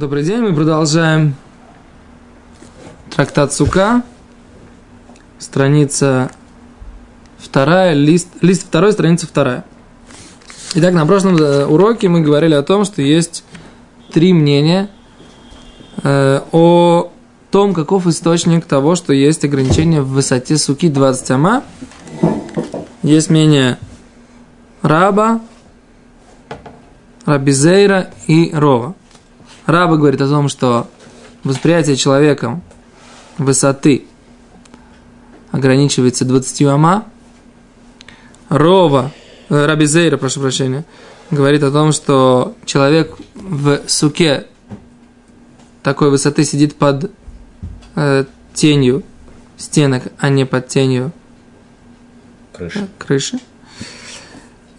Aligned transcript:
Добрый 0.00 0.22
день, 0.22 0.40
мы 0.40 0.54
продолжаем 0.54 1.34
трактат 3.14 3.52
Сука, 3.52 4.02
страница 5.38 6.30
вторая, 7.36 7.92
лист, 7.92 8.28
лист 8.40 8.62
второй, 8.62 8.92
страница 8.92 9.26
вторая. 9.26 9.66
Итак, 10.72 10.94
на 10.94 11.04
прошлом 11.04 11.36
э, 11.36 11.66
уроке 11.66 12.08
мы 12.08 12.22
говорили 12.22 12.54
о 12.54 12.62
том, 12.62 12.86
что 12.86 13.02
есть 13.02 13.44
три 14.10 14.32
мнения 14.32 14.88
э, 16.02 16.40
о 16.50 17.12
том, 17.50 17.74
каков 17.74 18.06
источник 18.06 18.64
того, 18.64 18.94
что 18.94 19.12
есть 19.12 19.44
ограничение 19.44 20.00
в 20.00 20.08
высоте 20.08 20.56
суки 20.56 20.88
20 20.88 21.30
ама. 21.32 21.62
Есть 23.02 23.28
мнение 23.28 23.76
Раба, 24.80 25.42
Рабизейра 27.26 28.10
и 28.28 28.50
Рова. 28.54 28.94
Раба 29.70 29.96
говорит 29.96 30.20
о 30.20 30.28
том, 30.28 30.48
что 30.48 30.88
восприятие 31.44 31.96
человеком 31.96 32.62
высоты 33.38 34.06
ограничивается 35.50 36.24
20 36.24 36.62
ама. 36.62 37.04
Рова, 38.48 39.12
э, 39.48 39.66
Раби 39.66 39.86
Зейра, 39.86 40.16
прошу 40.16 40.40
прощения, 40.40 40.84
говорит 41.30 41.62
о 41.62 41.70
том, 41.70 41.92
что 41.92 42.56
человек 42.64 43.16
в 43.34 43.80
суке 43.86 44.46
такой 45.82 46.10
высоты 46.10 46.44
сидит 46.44 46.74
под 46.74 47.10
э, 47.94 48.24
тенью 48.54 49.04
стенок, 49.56 50.04
а 50.18 50.28
не 50.28 50.44
под 50.44 50.68
тенью 50.68 51.12
крыши. 52.52 52.88
крыши. 52.98 53.38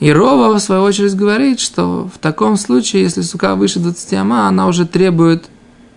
И 0.02 0.12
Рова, 0.12 0.52
в 0.52 0.60
свою 0.60 0.82
очередь, 0.82 1.16
говорит, 1.16 1.60
что 1.60 2.10
в 2.12 2.18
таком 2.18 2.58
случае, 2.58 3.04
если 3.04 3.22
сука 3.22 3.54
выше 3.56 3.80
20 3.80 4.14
ама, 4.16 4.48
она 4.48 4.66
уже 4.66 4.88
требует 4.88 5.46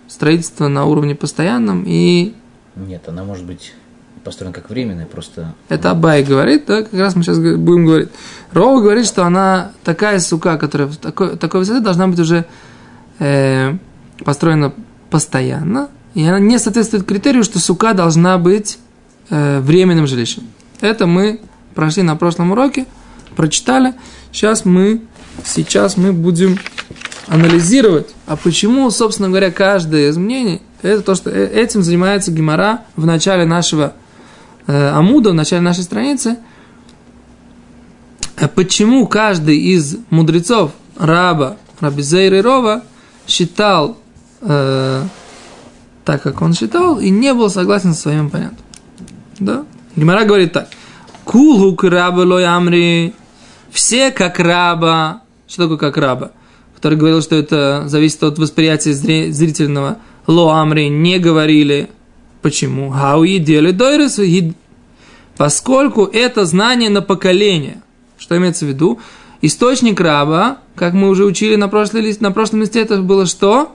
строительства 0.09 0.69
на 0.69 0.85
уровне 0.85 1.15
постоянном 1.15 1.85
и... 1.87 2.35
Нет, 2.77 3.09
она 3.09 3.25
может 3.25 3.47
быть 3.47 3.73
построена 4.23 4.55
как 4.55 4.69
временная, 4.69 5.07
просто... 5.07 5.55
Это 5.71 5.91
Абай 5.91 6.23
говорит, 6.23 6.67
да, 6.67 6.83
как 6.83 6.93
раз 6.93 7.17
мы 7.17 7.23
сейчас 7.23 7.39
будем 7.39 7.87
говорить. 7.87 8.11
Рова 8.53 8.83
говорит, 8.83 9.07
что 9.07 9.25
она 9.25 9.73
такая 9.85 10.19
сука, 10.19 10.59
которая 10.59 10.89
в 10.89 10.99
такой, 10.99 11.39
такой 11.39 11.61
высоты 11.61 11.81
должна 11.81 12.07
быть 12.07 12.21
уже 12.21 12.45
э, 13.21 13.73
построена 14.23 14.75
постоянно, 15.09 15.89
и 16.13 16.23
она 16.27 16.41
не 16.41 16.59
соответствует 16.59 17.05
критерию, 17.05 17.43
что 17.43 17.59
сука 17.59 17.95
должна 17.95 18.37
быть 18.37 18.79
э, 19.31 19.61
временным 19.61 20.07
жилищем. 20.07 20.43
Это 20.83 21.07
мы 21.07 21.41
прошли 21.75 22.03
на 22.03 22.17
прошлом 22.17 22.53
уроке 22.53 22.85
прочитали. 23.35 23.95
Сейчас 24.33 24.65
мы, 24.65 25.03
сейчас 25.45 25.97
мы 25.97 26.13
будем 26.13 26.59
анализировать, 27.27 28.15
а 28.27 28.37
почему, 28.37 28.91
собственно 28.91 29.29
говоря, 29.29 29.51
каждое 29.51 30.11
из 30.11 30.17
мнений, 30.17 30.61
это 30.83 31.03
то, 31.03 31.15
что 31.15 31.31
э, 31.31 31.47
этим 31.47 31.83
занимается 31.83 32.31
Гимара 32.31 32.83
в 32.97 33.07
начале 33.07 33.45
нашего 33.47 33.95
э, 34.67 34.91
Амуда, 34.91 35.31
в 35.31 35.35
начале 35.35 35.63
нашей 35.63 35.85
страницы. 35.85 36.39
А 38.37 38.49
почему 38.49 39.07
каждый 39.07 39.59
из 39.59 39.97
мудрецов 40.11 40.73
Раба, 40.99 41.57
Рабизейра 41.81 42.39
и 42.39 42.43
Рова 42.43 42.83
считал 43.27 43.97
э, 44.43 45.03
так, 46.05 46.23
как 46.23 46.43
он 46.43 46.53
считал, 46.53 46.99
и 46.99 47.09
не 47.11 47.33
был 47.33 47.49
согласен 47.49 47.95
со 47.95 48.03
своим 48.03 48.27
оппонентом. 48.27 48.65
Да? 49.39 49.65
Гимара 49.97 50.25
говорит 50.25 50.53
так. 50.53 50.69
Кулу 51.25 51.75
краба 51.75 52.21
лой. 52.21 52.45
Все 53.75 54.13
как 54.13 54.39
раба. 54.39 55.23
Что 55.49 55.65
такое 55.65 55.79
как 55.79 55.97
раба? 55.97 56.31
Который 56.77 56.97
говорил, 56.97 57.21
что 57.21 57.35
это 57.35 57.83
зависит 57.89 58.23
от 58.23 58.39
восприятия 58.39 58.95
зрительного. 58.95 59.99
Ло 60.29 60.53
амри 60.53 60.89
не 60.89 61.19
говорили. 61.19 61.91
Почему? 62.41 62.91
Хауи 62.91 63.39
дели 63.39 63.73
дойрес. 63.73 64.21
Поскольку 65.37 66.05
это 66.05 66.47
знание 66.47 66.89
на 66.89 67.03
поколение. 67.03 67.83
Что 68.17 68.37
имеется 68.37 68.65
в 68.65 68.69
виду? 68.69 69.01
Источник 69.43 70.01
раба, 70.01 70.59
как 70.77 70.95
мы 70.95 71.09
уже 71.09 71.25
учили 71.25 71.57
на, 71.57 71.69
прошлый 71.69 72.03
лист, 72.03 72.21
на 72.21 72.31
прошлом 72.31 72.61
листе, 72.61 72.81
это 72.81 73.03
было 73.03 73.27
что? 73.27 73.75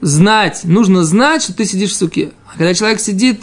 Знать. 0.00 0.60
Нужно 0.62 1.02
знать, 1.02 1.42
что 1.42 1.56
ты 1.56 1.64
сидишь 1.64 1.90
в 1.90 1.96
суке. 1.96 2.30
А 2.46 2.56
когда 2.56 2.72
человек 2.72 3.00
сидит 3.00 3.40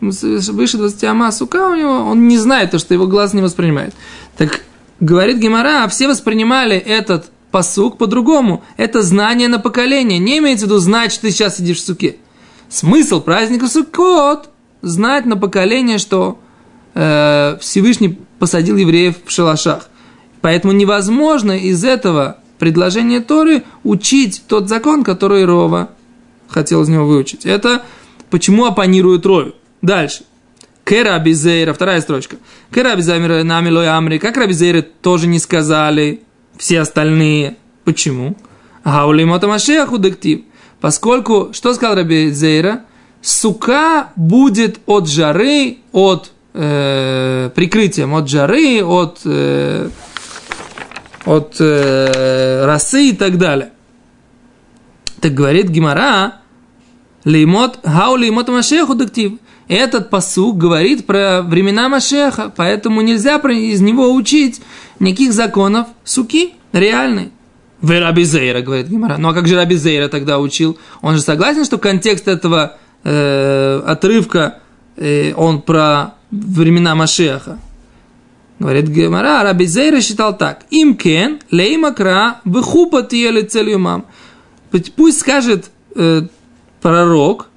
выше 0.00 0.78
20 0.78 1.04
ама 1.04 1.32
сука 1.32 1.68
у 1.68 1.74
него, 1.74 1.92
он 1.92 2.28
не 2.28 2.38
знает 2.38 2.70
то, 2.70 2.78
что 2.78 2.94
его 2.94 3.06
глаз 3.06 3.34
не 3.34 3.42
воспринимает. 3.42 3.94
Так 4.36 4.62
говорит 4.98 5.38
Гемора, 5.38 5.84
а 5.84 5.88
все 5.88 6.08
воспринимали 6.08 6.76
этот 6.76 7.30
посук 7.50 7.98
по-другому. 7.98 8.62
Это 8.76 9.02
знание 9.02 9.48
на 9.48 9.58
поколение. 9.58 10.18
Не 10.18 10.38
имеется 10.38 10.66
в 10.66 10.68
виду 10.68 10.78
знать, 10.78 11.12
что 11.12 11.22
ты 11.22 11.30
сейчас 11.30 11.56
сидишь 11.56 11.78
в 11.78 11.84
суке. 11.84 12.16
Смысл 12.68 13.20
праздника 13.20 13.66
Суккот– 13.66 14.50
знать 14.82 15.26
на 15.26 15.36
поколение, 15.36 15.98
что 15.98 16.38
э, 16.94 17.58
Всевышний 17.60 18.18
посадил 18.38 18.76
евреев 18.76 19.16
в 19.24 19.30
шалашах. 19.30 19.88
Поэтому 20.40 20.72
невозможно 20.72 21.52
из 21.52 21.84
этого 21.84 22.38
предложения 22.58 23.20
Торы 23.20 23.64
учить 23.84 24.44
тот 24.46 24.68
закон, 24.68 25.04
который 25.04 25.44
Рова 25.44 25.90
хотел 26.48 26.82
из 26.82 26.88
него 26.88 27.06
выучить. 27.06 27.44
Это 27.44 27.82
почему 28.30 28.66
оппонирует 28.66 29.26
Рове. 29.26 29.52
Дальше. 29.82 30.24
Кераби 30.84 31.32
Зейра, 31.32 31.72
вторая 31.72 32.00
строчка. 32.00 32.36
Кераби 32.74 33.00
Зейра 33.00 33.44
нами 33.44 33.70
лой 33.70 33.88
амри. 33.88 34.18
Как 34.18 34.36
Раби 34.36 34.52
Зейра 34.52 34.82
тоже 34.82 35.26
не 35.26 35.38
сказали 35.38 36.22
все 36.56 36.80
остальные. 36.80 37.56
Почему? 37.84 38.36
Гаули 38.84 39.24
Мотамашех 39.24 39.92
удектив. 39.92 40.42
Поскольку, 40.80 41.50
что 41.52 41.74
сказал 41.74 41.96
Раби 41.96 42.30
Зейра? 42.30 42.84
Сука 43.22 44.10
будет 44.16 44.80
от 44.86 45.08
жары, 45.08 45.78
от 45.92 46.32
э, 46.54 47.50
прикрытием, 47.54 48.14
от 48.14 48.28
жары, 48.28 48.82
от, 48.82 49.20
э, 49.24 49.90
от 51.26 51.56
э, 51.60 52.64
росы 52.64 53.10
и 53.10 53.12
так 53.12 53.36
далее. 53.36 53.72
Так 55.20 55.34
говорит 55.34 55.68
Гимара, 55.68 56.40
леймот, 57.24 57.80
хау 57.84 58.16
леймот 58.16 58.48
Машеху 58.48 58.94
дектив 58.94 59.34
этот 59.70 60.10
посук 60.10 60.58
говорит 60.58 61.06
про 61.06 61.42
времена 61.42 61.88
Машеха, 61.88 62.52
поэтому 62.54 63.02
нельзя 63.02 63.36
из 63.36 63.80
него 63.80 64.12
учить 64.12 64.60
никаких 64.98 65.32
законов 65.32 65.86
суки 66.02 66.54
реальной. 66.72 67.30
Вы 67.80 68.00
Раби 68.00 68.24
Зейра, 68.24 68.62
говорит 68.62 68.88
Гимара. 68.88 69.16
Ну 69.16 69.28
а 69.28 69.32
как 69.32 69.46
же 69.46 69.54
Раби 69.54 69.76
Зейра 69.76 70.08
тогда 70.08 70.40
учил? 70.40 70.76
Он 71.02 71.14
же 71.14 71.22
согласен, 71.22 71.64
что 71.64 71.78
контекст 71.78 72.26
этого 72.26 72.78
э, 73.04 73.82
отрывка, 73.86 74.58
э, 74.96 75.32
он 75.34 75.62
про 75.62 76.14
времена 76.32 76.96
Машеха. 76.96 77.60
Говорит 78.58 78.88
Гемара, 78.88 79.44
Раби 79.44 79.66
Зейра 79.66 80.00
считал 80.00 80.36
так. 80.36 80.64
Им 80.70 80.96
кен, 80.96 81.38
леймакра, 81.52 82.40
выхупа 82.44 83.02
тиели 83.02 83.42
целью 83.42 83.78
мам. 83.78 84.04
Пусть 84.96 85.20
скажет 85.20 85.70
э, 85.94 86.22
пророк, 86.82 87.49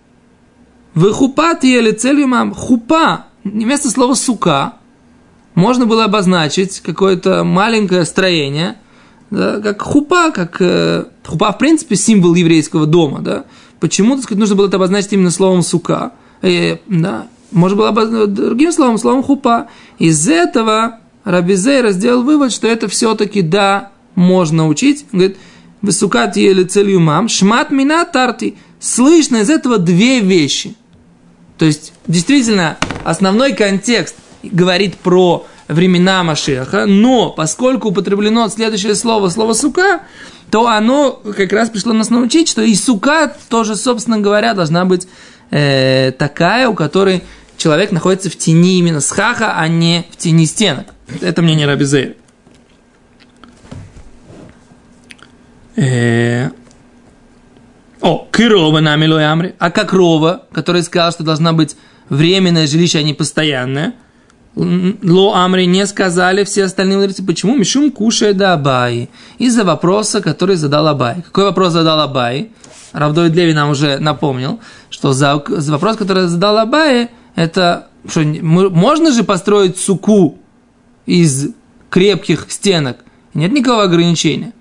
вы 0.96 1.12
хупат 1.12 1.64
ели 1.64 1.92
целью 1.92 2.28
мам. 2.28 2.54
Хупа, 2.54 3.26
вместо 3.44 3.90
слова 3.90 4.16
сука, 4.16 4.74
можно 5.56 5.86
было 5.86 6.06
обозначить 6.06 6.80
какое-то 6.82 7.44
маленькое 7.44 8.06
строение, 8.06 8.78
да, 9.32 9.60
как 9.60 9.82
хупа, 9.82 10.32
как 10.32 10.58
э, 10.60 11.06
хупа, 11.26 11.52
в 11.52 11.58
принципе, 11.58 11.96
символ 11.96 12.36
еврейского 12.36 12.86
дома, 12.86 13.20
да. 13.20 13.46
Почему, 13.80 14.16
так 14.16 14.24
сказать, 14.24 14.40
нужно 14.40 14.56
было 14.56 14.68
это 14.68 14.78
обозначить 14.78 15.14
именно 15.14 15.32
словом 15.32 15.64
сука? 15.64 16.14
Э, 16.42 16.78
да, 16.88 17.28
можно 17.52 17.78
было 17.78 17.90
обозначить 17.90 18.34
другим 18.34 18.72
словом, 18.72 18.98
словом 18.98 19.24
хупа. 19.24 19.68
Из 19.98 20.28
этого 20.28 21.00
Рабизейра 21.24 21.92
сделал 21.92 22.24
вывод, 22.24 22.52
что 22.52 22.68
это 22.68 22.88
все-таки, 22.88 23.42
да, 23.42 23.92
можно 24.14 24.68
учить. 24.68 25.06
Он 25.12 25.20
говорит, 25.20 25.38
высукат 25.82 26.38
ели 26.38 26.64
целью 26.64 27.00
мам, 27.00 27.28
шмат 27.30 27.72
мина 27.72 28.06
тарти. 28.06 28.56
Слышно 28.80 29.38
из 29.38 29.50
этого 29.50 29.80
две 29.80 30.20
вещи– 30.20 30.76
то 31.64 31.68
есть, 31.68 31.94
действительно, 32.08 32.78
основной 33.06 33.54
контекст 33.54 34.18
говорит 34.44 34.98
про 34.98 35.48
времена 35.70 36.22
Машеха, 36.22 36.86
но 36.86 37.30
поскольку 37.30 37.88
употреблено 37.88 38.50
следующее 38.50 38.96
слово, 38.96 39.30
слово 39.30 39.54
«сука», 39.54 40.02
то 40.52 40.68
оно 40.68 41.12
как 41.14 41.54
раз 41.54 41.70
пришло 41.70 41.94
нас 41.94 42.10
научить, 42.10 42.50
что 42.50 42.62
и 42.62 42.76
сука 42.76 43.34
тоже, 43.48 43.78
собственно 43.78 44.20
говоря, 44.20 44.54
должна 44.54 44.84
быть 44.84 45.08
э, 45.52 46.12
такая, 46.12 46.68
у 46.68 46.74
которой 46.74 47.24
человек 47.56 47.94
находится 47.94 48.30
в 48.30 48.36
тени 48.36 48.80
именно 48.80 49.00
схаха, 49.00 49.54
а 49.56 49.66
не 49.70 50.06
в 50.12 50.18
тени 50.18 50.46
стенок. 50.46 50.88
Это 51.22 51.42
мнение 51.42 51.66
Рабизейра. 51.66 52.16
О, 58.04 58.28
Кирова 58.34 58.82
нами 58.82 59.08
амри. 59.24 59.56
А 59.60 59.72
как 59.72 59.94
Рова, 59.94 60.44
который 60.52 60.84
сказал, 60.84 61.14
что 61.14 61.24
должна 61.24 61.54
быть 61.54 61.78
временное 62.10 62.68
жилище, 62.68 63.00
а 63.00 63.02
не 63.02 63.14
постоянное. 63.14 63.94
Ло 64.56 65.34
Амри 65.36 65.66
не 65.66 65.88
сказали 65.88 66.44
все 66.44 66.66
остальные 66.66 66.98
мудрецы. 66.98 67.26
Почему? 67.26 67.56
Мишум 67.56 67.92
кушает 67.92 68.36
да 68.36 68.54
Абай. 68.54 69.10
Из-за 69.40 69.64
вопроса, 69.64 70.22
который 70.22 70.58
задал 70.58 70.86
Абай. 70.90 71.22
Какой 71.22 71.46
вопрос 71.46 71.72
задал 71.72 72.02
Абай? 72.02 72.52
Равдой 72.92 73.30
Леви 73.30 73.54
нам 73.54 73.70
уже 73.70 73.98
напомнил, 74.00 74.60
что 74.90 75.14
за, 75.14 75.42
за 75.48 75.72
вопрос, 75.72 75.96
который 75.96 76.28
задал 76.28 76.58
Абай, 76.58 77.10
это 77.36 77.88
что, 78.08 78.22
можно 78.22 79.14
же 79.14 79.24
построить 79.24 79.78
суку 79.78 80.38
из 81.06 81.52
крепких 81.90 82.48
стенок? 82.50 82.98
Нет 83.34 83.54
никакого 83.54 83.84
ограничения. 83.84 84.52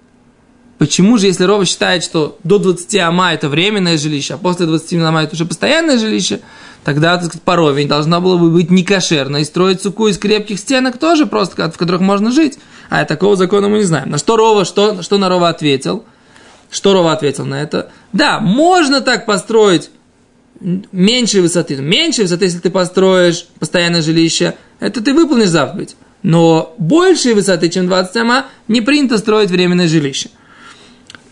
Почему 0.82 1.16
же, 1.16 1.26
если 1.28 1.44
Рова 1.44 1.64
считает, 1.64 2.02
что 2.02 2.40
до 2.42 2.58
20 2.58 2.96
ама 2.96 3.32
это 3.32 3.48
временное 3.48 3.96
жилище, 3.96 4.34
а 4.34 4.36
после 4.36 4.66
20 4.66 4.94
ама 4.94 5.22
это 5.22 5.36
уже 5.36 5.44
постоянное 5.44 5.96
жилище, 5.96 6.40
тогда, 6.82 7.14
так 7.18 7.26
сказать, 7.26 7.42
по 7.42 7.54
Рове 7.54 7.86
должна 7.86 8.18
была 8.18 8.36
бы 8.36 8.50
быть 8.50 8.68
некошерно 8.68 9.36
и 9.36 9.44
строить 9.44 9.80
суку 9.80 10.08
из 10.08 10.18
крепких 10.18 10.58
стенок 10.58 10.98
тоже 10.98 11.26
просто, 11.26 11.70
в 11.70 11.78
которых 11.78 12.00
можно 12.00 12.32
жить. 12.32 12.58
А 12.90 13.04
такого 13.04 13.36
закона 13.36 13.68
мы 13.68 13.78
не 13.78 13.84
знаем. 13.84 14.10
На 14.10 14.18
что 14.18 14.36
Рова, 14.36 14.64
что, 14.64 15.02
что 15.02 15.18
на 15.18 15.28
Рова 15.28 15.50
ответил? 15.50 16.04
Что 16.68 16.94
Рова 16.94 17.12
ответил 17.12 17.46
на 17.46 17.62
это? 17.62 17.92
Да, 18.12 18.40
можно 18.40 19.00
так 19.02 19.24
построить 19.24 19.88
меньшей 20.90 21.42
высоты. 21.42 21.76
Меньшей 21.76 22.22
высоты, 22.22 22.46
если 22.46 22.58
ты 22.58 22.70
построишь 22.70 23.46
постоянное 23.60 24.02
жилище, 24.02 24.56
это 24.80 25.00
ты 25.00 25.14
выполнишь 25.14 25.50
заповедь. 25.50 25.94
Но 26.24 26.74
большей 26.76 27.34
высоты, 27.34 27.68
чем 27.68 27.86
20 27.86 28.16
ама, 28.16 28.46
не 28.66 28.80
принято 28.80 29.18
строить 29.18 29.50
временное 29.50 29.86
жилище. 29.86 30.30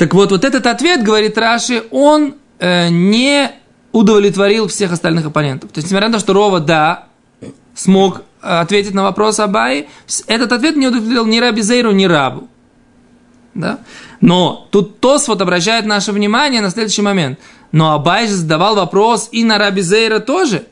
Так 0.01 0.15
вот, 0.15 0.31
вот 0.31 0.47
этот 0.47 0.67
ответ, 0.67 1.03
говорит 1.03 1.37
Раши, 1.37 1.83
он 1.91 2.37
э, 2.59 2.89
не 2.89 3.51
удовлетворил 3.93 4.67
всех 4.67 4.93
остальных 4.93 5.27
оппонентов. 5.27 5.73
То 5.73 5.79
есть, 5.81 5.89
несмотря 5.89 6.09
на 6.09 6.15
то, 6.15 6.21
что 6.21 6.33
Рова, 6.33 6.59
да, 6.59 7.09
смог 7.75 8.23
э, 8.41 8.47
ответить 8.47 8.95
на 8.95 9.03
вопрос 9.03 9.39
Абаи, 9.41 9.89
этот 10.27 10.53
ответ 10.53 10.77
не 10.77 10.87
удовлетворил 10.87 11.27
ни 11.27 11.39
Раби 11.39 11.61
Зейру, 11.61 11.91
ни 11.91 12.07
Рабу. 12.07 12.49
Да? 13.53 13.81
Но 14.23 14.69
тут 14.71 15.01
Тос 15.01 15.29
вот 15.29 15.43
обращает 15.43 15.85
наше 15.85 16.13
внимание 16.13 16.63
на 16.63 16.71
следующий 16.71 17.03
момент. 17.03 17.39
Но 17.71 17.93
Абай 17.93 18.27
же 18.27 18.37
задавал 18.37 18.77
вопрос 18.77 19.29
и 19.33 19.45
на 19.45 19.59
Раби 19.59 19.83
Зейра 19.83 20.21
тоже. 20.21 20.65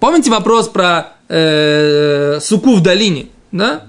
Помните 0.00 0.32
вопрос 0.32 0.68
про 0.68 1.12
э, 1.28 2.40
суку 2.40 2.74
в 2.74 2.82
долине? 2.82 3.28
Да? 3.52 3.84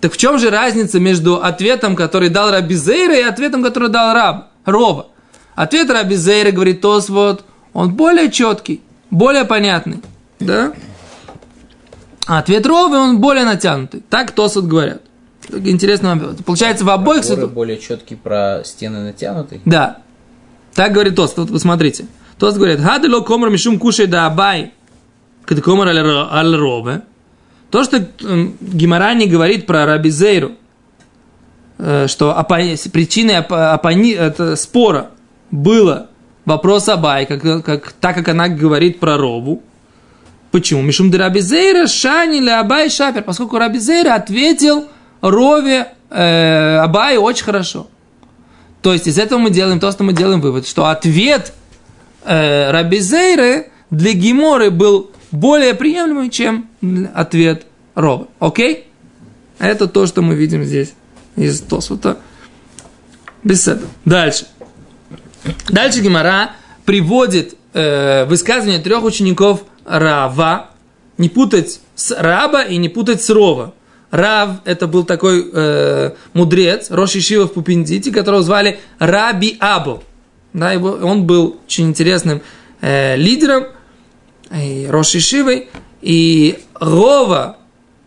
Так 0.00 0.12
в 0.12 0.16
чем 0.16 0.38
же 0.38 0.50
разница 0.50 1.00
между 1.00 1.42
ответом, 1.42 1.96
который 1.96 2.28
дал 2.28 2.50
Раби 2.50 2.74
Зейра, 2.74 3.16
и 3.16 3.22
ответом, 3.22 3.62
который 3.62 3.88
дал 3.88 4.14
Раб, 4.14 4.48
Рова? 4.64 5.08
Ответ 5.54 5.90
Раби 5.90 6.16
Зейра, 6.16 6.50
говорит 6.50 6.80
Тос, 6.82 7.08
вот, 7.08 7.44
он 7.72 7.94
более 7.94 8.30
четкий, 8.30 8.82
более 9.10 9.44
понятный. 9.44 10.02
Да? 10.38 10.72
А 12.26 12.38
ответ 12.38 12.66
Ровы, 12.66 12.98
он 12.98 13.20
более 13.20 13.44
натянутый. 13.44 14.02
Так 14.10 14.32
Тос 14.32 14.56
вот 14.56 14.64
говорят. 14.64 15.00
Интересно, 15.48 16.36
получается 16.44 16.84
в 16.84 16.90
обоих 16.90 17.22
ситуациях... 17.22 17.52
более 17.52 17.78
четкий 17.78 18.16
про 18.16 18.62
стены 18.64 19.04
натянутые? 19.04 19.60
Да. 19.64 19.98
Так 20.74 20.92
говорит 20.92 21.16
Тос, 21.16 21.34
вот 21.36 21.50
посмотрите. 21.50 22.06
Тос 22.38 22.56
говорит, 22.56 22.80
«Хадело 22.80 23.22
комар 23.22 23.48
мишум 23.48 23.78
кушай 23.78 24.06
да 24.06 24.26
абай, 24.26 24.74
когда 25.46 25.62
комар 25.62 25.88
аль 25.88 26.54
рове». 26.54 27.02
То, 27.76 27.84
что 27.84 27.98
Гимара 28.62 29.12
не 29.12 29.26
говорит 29.26 29.66
про 29.66 29.84
Раби 29.84 30.08
Зейру, 30.08 30.52
э, 31.76 32.06
что 32.08 32.34
причиной 32.90 33.34
это 33.34 34.56
спора 34.56 35.10
было 35.50 36.08
вопрос 36.46 36.88
Абай, 36.88 37.26
как, 37.26 37.42
как, 37.62 37.92
так 37.92 38.14
как 38.16 38.28
она 38.28 38.48
говорит 38.48 38.98
про 38.98 39.18
Рову. 39.18 39.62
Почему? 40.52 40.80
Мишум 40.80 41.10
де 41.10 41.18
Раби 41.18 41.40
Зейра, 41.40 41.86
Шани 41.86 42.38
или 42.38 42.48
Абай 42.48 42.88
Шапер, 42.88 43.22
поскольку 43.22 43.58
Раби 43.58 43.78
Зейра 43.78 44.14
ответил 44.14 44.86
Рове 45.20 45.88
э, 46.08 46.78
Абай 46.78 47.18
очень 47.18 47.44
хорошо. 47.44 47.88
То 48.80 48.94
есть 48.94 49.06
из 49.06 49.18
этого 49.18 49.38
мы 49.38 49.50
делаем 49.50 49.80
то, 49.80 49.92
что 49.92 50.02
мы 50.02 50.14
делаем 50.14 50.40
вывод, 50.40 50.66
что 50.66 50.86
ответ 50.86 51.52
э, 52.24 52.70
Раби 52.70 53.00
Зейры 53.00 53.70
для 53.90 54.14
Гиморы 54.14 54.70
был 54.70 55.10
более 55.30 55.74
приемлемый, 55.74 56.30
чем 56.30 56.68
ответ 57.14 57.66
Рова. 57.94 58.28
Окей? 58.38 58.88
Это 59.58 59.86
то, 59.86 60.06
что 60.06 60.22
мы 60.22 60.34
видим 60.34 60.64
здесь 60.64 60.92
из 61.36 61.60
Тосута. 61.60 62.18
Без 63.42 63.66
этого. 63.68 63.88
Дальше. 64.04 64.46
Дальше 65.68 66.00
Гимара 66.00 66.52
приводит 66.84 67.56
э, 67.72 68.24
высказывание 68.26 68.80
трех 68.80 69.04
учеников 69.04 69.64
Рава. 69.84 70.70
Не 71.18 71.28
путать 71.28 71.80
с 71.94 72.10
Раба 72.10 72.62
и 72.62 72.76
не 72.76 72.88
путать 72.88 73.22
с 73.22 73.30
Рова. 73.30 73.74
Рав– 74.10 74.60
это 74.64 74.86
был 74.86 75.04
такой 75.04 75.50
э, 75.52 76.12
мудрец, 76.32 76.90
Роши 76.90 77.20
Шива 77.20 77.46
в 77.46 77.52
Пупиндите, 77.52 78.12
которого 78.12 78.42
звали 78.42 78.78
Раби 78.98 79.56
Абу. 79.60 80.02
Да, 80.52 80.72
его, 80.72 80.90
он 80.90 81.24
был 81.24 81.58
очень 81.66 81.88
интересным 81.88 82.40
э, 82.80 83.16
лидером, 83.16 83.66
и 84.52 84.86
Роши 84.88 85.20
Шивой, 85.20 85.68
и 86.02 86.58
Рова 86.74 87.58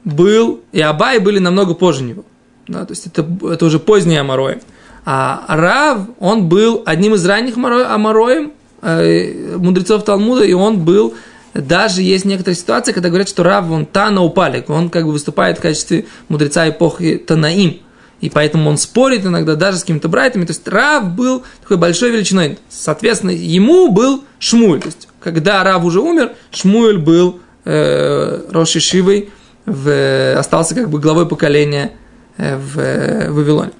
был, 0.04 0.62
и 0.72 0.82
Абай 0.82 1.20
были 1.20 1.40
намного 1.40 1.74
позже 1.74 2.04
него. 2.04 2.24
Да, 2.68 2.86
то 2.86 2.92
есть 2.92 3.08
это, 3.08 3.28
это 3.52 3.66
уже 3.66 3.80
поздний 3.80 4.18
Амароем. 4.18 4.62
А 5.06 5.44
Рав, 5.48 6.02
он 6.20 6.48
был 6.48 6.84
одним 6.86 7.16
из 7.16 7.26
ранних 7.26 7.58
Амароем, 7.58 8.54
э, 8.82 9.58
мудрецов 9.58 10.04
Талмуда, 10.04 10.44
и 10.44 10.54
он 10.54 10.80
был 10.80 11.16
даже 11.54 12.02
есть 12.04 12.26
некоторые 12.26 12.56
ситуации, 12.56 12.92
когда 12.92 13.10
говорят, 13.10 13.28
что 13.28 13.44
Рав, 13.44 13.70
он 13.72 13.86
Тана 13.86 14.22
упалик, 14.22 14.70
он 14.70 14.90
как 14.90 15.06
бы 15.06 15.12
выступает 15.12 15.58
в 15.58 15.62
качестве 15.62 16.06
мудреца 16.28 16.70
эпохи 16.70 17.18
Танаим. 17.18 17.80
И 18.22 18.30
поэтому 18.30 18.70
он 18.70 18.78
спорит 18.78 19.26
иногда 19.26 19.56
даже 19.56 19.78
с 19.78 19.82
какими-то 19.82 20.10
братьями. 20.10 20.46
То 20.46 20.52
есть 20.52 20.68
Рав 20.68 21.06
был 21.12 21.44
такой 21.62 21.78
большой 21.78 22.12
величиной. 22.12 22.60
Соответственно, 22.70 23.32
ему 23.32 23.92
был 23.92 24.24
Шмуль. 24.40 24.82
То 24.82 24.88
есть, 24.88 25.08
когда 25.20 25.64
Рав 25.64 25.84
уже 25.84 26.02
умер, 26.02 26.34
Шмуль 26.52 26.98
был 26.98 27.40
э, 27.66 28.46
Роши 28.52 28.80
Шивой, 28.80 29.30
в, 29.66 30.36
остался 30.38 30.76
как 30.76 30.90
бы 30.90 31.00
главой 31.00 31.28
поколения 31.28 31.94
э, 32.38 32.58
в, 32.58 32.76
в 32.76 33.36
Вавилоне. 33.36 33.72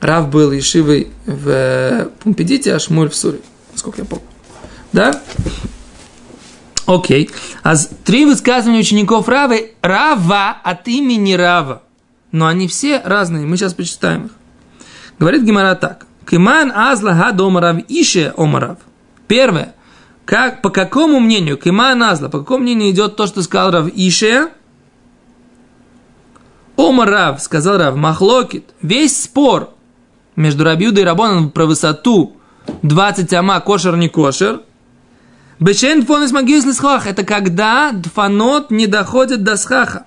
Рав 0.00 0.28
был 0.28 0.52
Ешивой 0.52 1.08
в 1.24 2.10
Пумпедите, 2.22 2.74
а 2.74 2.78
Шмуль 2.78 3.08
в 3.08 3.14
Суре, 3.14 3.38
насколько 3.72 4.02
я 4.02 4.04
помню. 4.04 4.24
Да? 4.92 5.20
Окей. 6.86 7.30
А 7.62 7.74
три 8.04 8.26
высказывания 8.26 8.80
учеников 8.80 9.28
Равы 9.28 9.72
Рава 9.80 10.58
от 10.62 10.86
имени 10.88 11.32
Рава. 11.32 11.83
Но 12.34 12.48
они 12.48 12.66
все 12.66 13.00
разные. 13.04 13.46
Мы 13.46 13.56
сейчас 13.56 13.74
почитаем 13.74 14.24
их. 14.24 14.32
Говорит 15.20 15.44
Гимара 15.44 15.76
так. 15.76 16.04
Киман 16.28 16.72
азла 16.74 17.14
ха 17.14 17.30
домарав 17.30 17.76
ише 17.86 18.34
омарав. 18.36 18.78
Первое. 19.28 19.76
Как, 20.24 20.60
по 20.60 20.70
какому 20.70 21.20
мнению, 21.20 21.56
Киман 21.56 22.02
азла, 22.02 22.28
по 22.28 22.40
какому 22.40 22.64
мнению 22.64 22.90
идет 22.90 23.14
то, 23.14 23.28
что 23.28 23.40
сказал 23.40 23.70
Рав 23.70 23.86
Ише? 23.94 24.48
Омарав, 26.76 27.40
сказал 27.40 27.78
Рав, 27.78 27.94
махлокит. 27.94 28.64
Весь 28.82 29.22
спор 29.22 29.70
между 30.34 30.64
Рабиудой 30.64 31.04
и 31.04 31.06
Рабоном 31.06 31.50
про 31.50 31.66
высоту 31.66 32.36
20 32.82 33.32
ама 33.34 33.60
кошер 33.60 33.96
не 33.96 34.08
кошер– 34.08 34.62
Бешен 35.60 36.02
дфонес 36.02 36.32
магиус 36.32 36.64
лисхах. 36.64 37.06
Это 37.06 37.22
когда 37.22 37.92
дфанот 37.92 38.72
не 38.72 38.88
доходит 38.88 39.44
до 39.44 39.56
схаха. 39.56 40.06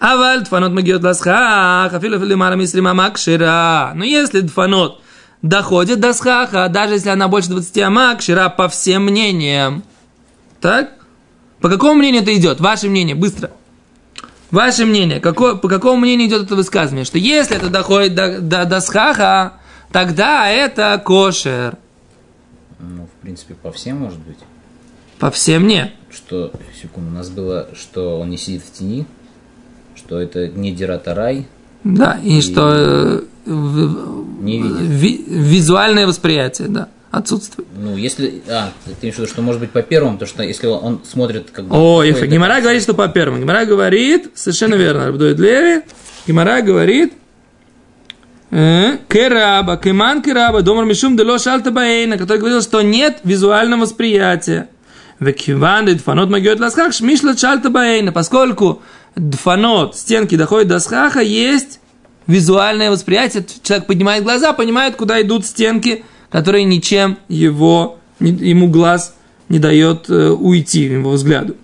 Аваль 0.00 0.42
дфанот 0.42 0.72
магиот 0.72 1.02
ласхах. 1.02 1.92
Афилу 1.92 2.18
филимара 2.18 2.54
мисрима 2.54 2.94
макшира. 2.94 3.92
Но 3.94 4.04
если 4.04 4.40
дфанот 4.40 5.00
доходит 5.42 6.00
до 6.00 6.12
схаха, 6.12 6.68
даже 6.68 6.94
если 6.94 7.10
она 7.10 7.28
больше 7.28 7.50
20 7.50 7.78
амакшира, 7.78 8.48
по 8.48 8.68
всем 8.68 9.04
мнениям. 9.04 9.82
Так? 10.60 10.92
По 11.60 11.68
какому 11.68 11.94
мнению 11.94 12.22
это 12.22 12.34
идет? 12.36 12.60
Ваше 12.60 12.88
мнение, 12.88 13.14
быстро. 13.14 13.50
Ваше 14.50 14.84
мнение, 14.84 15.20
какое, 15.20 15.56
по 15.56 15.68
какому 15.68 16.00
мнению 16.00 16.28
идет 16.28 16.44
это 16.44 16.56
высказывание? 16.56 17.04
Что 17.04 17.18
если 17.18 17.56
это 17.56 17.68
доходит 17.68 18.14
до, 18.14 18.40
до, 18.40 18.64
до 18.64 18.80
схаха, 18.80 19.54
тогда 19.90 20.48
это 20.48 21.00
кошер. 21.04 21.76
Ну, 22.78 23.06
в 23.06 23.22
принципе, 23.22 23.54
по 23.54 23.72
всем 23.72 23.98
может 23.98 24.18
быть. 24.20 24.38
По 25.18 25.30
всем 25.30 25.66
нет. 25.66 25.92
Что, 26.10 26.52
секунду, 26.80 27.10
у 27.10 27.14
нас 27.14 27.30
было, 27.30 27.68
что 27.74 28.20
он 28.20 28.30
не 28.30 28.36
сидит 28.36 28.62
в 28.62 28.72
тени, 28.72 29.06
что 30.06 30.20
это 30.20 30.48
не 30.48 30.72
Диратарай. 30.72 31.46
Да, 31.82 32.18
и, 32.22 32.38
и 32.38 32.40
что 32.40 32.72
э, 32.72 33.20
не 33.46 34.62
ви, 34.62 35.24
визуальное 35.26 36.06
восприятие, 36.06 36.68
да, 36.68 36.88
отсутствует. 37.10 37.68
Ну, 37.76 37.96
если, 37.96 38.42
а, 38.48 38.72
ты 38.84 38.92
имеешь 39.02 39.16
в 39.16 39.18
виду, 39.18 39.28
что 39.28 39.42
может 39.42 39.60
быть 39.60 39.70
по 39.70 39.82
первому, 39.82 40.18
то 40.18 40.26
что 40.26 40.42
если 40.42 40.66
он, 40.66 41.00
смотрит 41.04 41.50
как 41.52 41.66
бы... 41.66 41.76
О, 41.76 42.04
Гимара 42.04 42.60
говорит, 42.60 42.82
что 42.82 42.94
по 42.94 43.08
первому. 43.08 43.40
Гимара 43.40 43.64
говорит, 43.64 44.30
совершенно 44.34 44.74
верно, 44.74 45.06
Рабдует 45.06 45.38
Леви, 45.38 45.82
Гимара 46.26 46.60
говорит, 46.60 47.14
э, 48.50 48.98
Кераба, 49.08 49.76
Кеман 49.76 50.22
Кераба, 50.22 50.62
Домар 50.62 50.84
Мишум 50.84 51.16
Дело 51.16 51.38
Шальта 51.38 51.70
Баэйна, 51.70 52.16
который 52.16 52.38
говорил, 52.38 52.62
что 52.62 52.80
нет 52.80 53.18
визуального 53.24 53.82
восприятия. 53.82 54.68
Векиван 55.18 55.86
дфанот 55.86 56.28
магиот 56.28 56.60
ласхах 56.60 56.92
шмишла 56.92 57.34
чальта 57.34 57.70
баэйна. 57.70 58.12
Поскольку 58.12 58.82
дфанот, 59.16 59.96
стенки 59.96 60.36
доходят 60.36 60.68
до 60.68 60.78
схаха, 60.78 61.20
есть 61.20 61.80
визуальное 62.26 62.90
восприятие. 62.90 63.44
Человек 63.62 63.86
поднимает 63.86 64.22
глаза, 64.22 64.52
понимает, 64.52 64.96
куда 64.96 65.20
идут 65.22 65.46
стенки, 65.46 66.04
которые 66.30 66.64
ничем 66.64 67.18
его, 67.28 67.98
ему 68.20 68.68
глаз 68.68 69.16
не 69.48 69.58
дает 69.58 70.08
э, 70.10 70.28
уйти, 70.30 70.82
его 70.84 71.12
взгляду. 71.12 71.56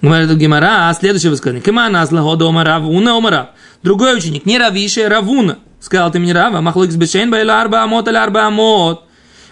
Говорит 0.00 0.30
Гимара, 0.36 0.88
а 0.88 0.94
следующее 0.94 1.30
высказывание. 1.30 1.62
Кемана 1.62 2.02
азлагода 2.02 2.46
омара 2.46 2.74
равуна 2.74 3.16
омара. 3.16 3.50
Другой 3.82 4.16
ученик, 4.16 4.46
не 4.46 4.58
Равиша, 4.58 5.06
а 5.06 5.08
Равуна. 5.08 5.58
Сказал 5.80 6.10
ты 6.10 6.18
мне 6.18 6.32
Рава, 6.32 6.60
махлык 6.60 6.90
с 6.90 6.96
бешейн 6.96 7.30
байла 7.30 7.60
арба 7.60 7.82
амот 7.82 8.06
аля 8.08 8.22
арба 8.22 8.46
амот. 8.46 9.04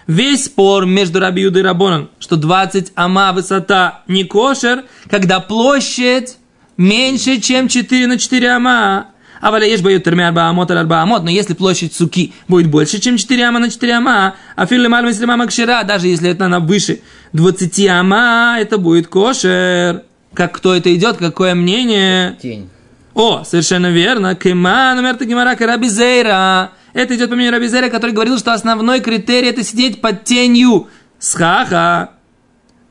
Весь 0.07 0.45
спор 0.45 0.85
между 0.85 1.19
Раби 1.19 1.41
Юдой 1.41 1.63
и 1.63 1.65
Рабоном, 1.65 2.09
что 2.19 2.37
20 2.37 2.93
ама 2.95 3.33
высота 3.33 4.03
не 4.07 4.23
кошер, 4.23 4.85
когда 5.09 5.41
площадь 5.41 6.37
меньше, 6.77 7.39
чем 7.39 7.67
4 7.67 8.07
на 8.07 8.17
4 8.17 8.49
ама. 8.51 9.07
А 9.39 9.51
валя 9.51 9.67
ешь 9.67 9.81
бают 9.81 10.03
терми 10.03 10.23
арба 10.23 10.49
амот 10.49 10.71
арба 10.71 11.01
амот, 11.01 11.23
но 11.23 11.29
если 11.29 11.53
площадь 11.53 11.93
суки 11.93 12.33
будет 12.47 12.67
больше, 12.69 12.99
чем 12.99 13.17
4 13.17 13.45
ама 13.45 13.59
на 13.59 13.69
4 13.69 13.93
ама, 13.93 14.35
а 14.55 14.65
филли 14.65 14.87
мальма 14.87 15.09
если 15.09 15.25
мама 15.25 15.45
кшира, 15.47 15.83
даже 15.83 16.07
если 16.07 16.29
это 16.31 16.45
она 16.45 16.59
выше 16.59 17.01
20 17.33 17.87
ама, 17.87 18.57
это 18.59 18.77
будет 18.77 19.07
кошер. 19.07 20.03
Как 20.33 20.53
кто 20.53 20.75
это 20.75 20.93
идет, 20.95 21.17
какое 21.17 21.55
мнение? 21.55 22.37
Тень. 22.41 22.69
О, 23.13 23.43
совершенно 23.43 23.87
верно. 23.87 24.35
Кеман, 24.35 24.99
умерта 24.99 25.25
гемара, 25.25 25.55
Рабизейра. 25.57 26.71
Это 26.93 27.15
идет 27.15 27.29
по 27.29 27.35
мнению 27.35 27.53
Рабизейра, 27.53 27.89
который 27.89 28.11
говорил, 28.11 28.37
что 28.37 28.53
основной 28.53 28.99
критерий 28.99 29.49
это 29.49 29.63
сидеть 29.63 30.01
под 30.01 30.23
тенью 30.23 30.87
схаха. 31.17 32.11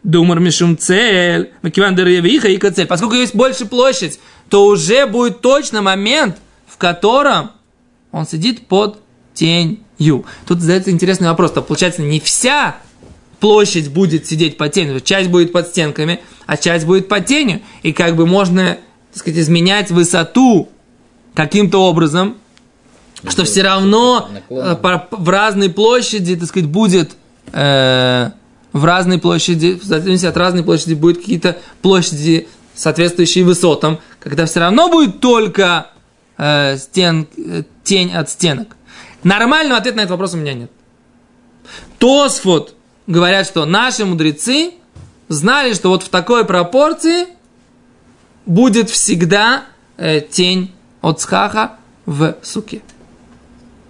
Думар 0.07 0.39
мишум 0.39 0.79
цель. 0.79 1.51
Макиван 1.63 1.97
деревиха 1.97 2.47
и 2.47 2.59
цель. 2.71 2.87
Поскольку 2.87 3.17
есть 3.17 3.35
больше 3.35 3.67
площадь, 3.67 4.21
то 4.49 4.65
уже 4.67 5.05
будет 5.07 5.41
точно 5.41 5.83
момент, 5.83 6.37
в 6.69 6.77
котором 6.77 7.51
он 8.13 8.25
сидит 8.25 8.69
под 8.69 9.01
тенью. 9.35 10.25
Тут 10.47 10.61
задается 10.61 10.93
интересный 10.93 11.27
вопрос. 11.27 11.51
То 11.51 11.61
получается 11.61 12.03
не 12.03 12.21
вся 12.21 12.77
площадь 13.41 13.91
будет 13.91 14.29
сидеть 14.29 14.57
под 14.57 14.73
тенью, 14.73 15.01
часть 15.01 15.29
будет 15.29 15.51
под 15.51 15.67
стенками, 15.67 16.21
а 16.47 16.57
часть 16.57 16.87
будет 16.87 17.09
под 17.09 17.27
тенью. 17.27 17.61
И 17.83 17.93
как 17.93 18.15
бы 18.15 18.27
можно 18.27 18.79
так 19.11 19.19
сказать, 19.19 19.41
изменять 19.41 19.91
высоту 19.91 20.69
каким-то 21.35 21.79
образом, 21.83 22.37
что 23.29 23.45
все 23.45 23.63
равно 23.63 24.29
э, 24.51 24.77
в 25.11 25.29
разной 25.29 25.69
площади, 25.69 26.37
так 26.37 26.47
сказать, 26.47 26.69
будет 26.69 27.17
э, 27.53 28.31
в 28.77 28.85
разной 28.85 29.19
площади, 29.19 29.79
в 29.81 29.85
зависимости 29.85 30.27
от 30.27 30.37
разной 30.37 30.63
площади, 30.63 30.95
будет 30.95 31.19
какие-то 31.19 31.57
площади, 31.81 32.49
соответствующие 32.75 33.45
высотам, 33.45 34.01
когда 34.21 34.45
все 34.45 34.61
равно 34.61 34.91
будет 34.91 35.21
только 35.21 35.91
э, 36.37 36.77
стен, 36.77 37.27
э, 37.37 37.63
тень 37.83 38.13
от 38.13 38.29
стенок. 38.29 38.77
Нормального 39.23 39.79
ответа 39.79 39.97
на 39.97 40.01
этот 40.03 40.11
вопрос 40.11 40.35
у 40.35 40.37
меня 40.37 40.53
нет. 40.53 40.71
Тосфот 41.99 42.75
говорят, 43.07 43.47
что 43.47 43.65
наши 43.65 44.05
мудрецы 44.05 44.75
знали, 45.29 45.73
что 45.73 45.89
вот 45.89 46.03
в 46.03 46.11
такой 46.11 46.45
пропорции 46.45 47.29
будет 48.45 48.91
всегда 48.91 49.65
э, 49.97 50.21
тень 50.21 50.73
от 51.01 51.21
схаха 51.23 51.77
в 52.05 52.37
суке. 52.43 52.83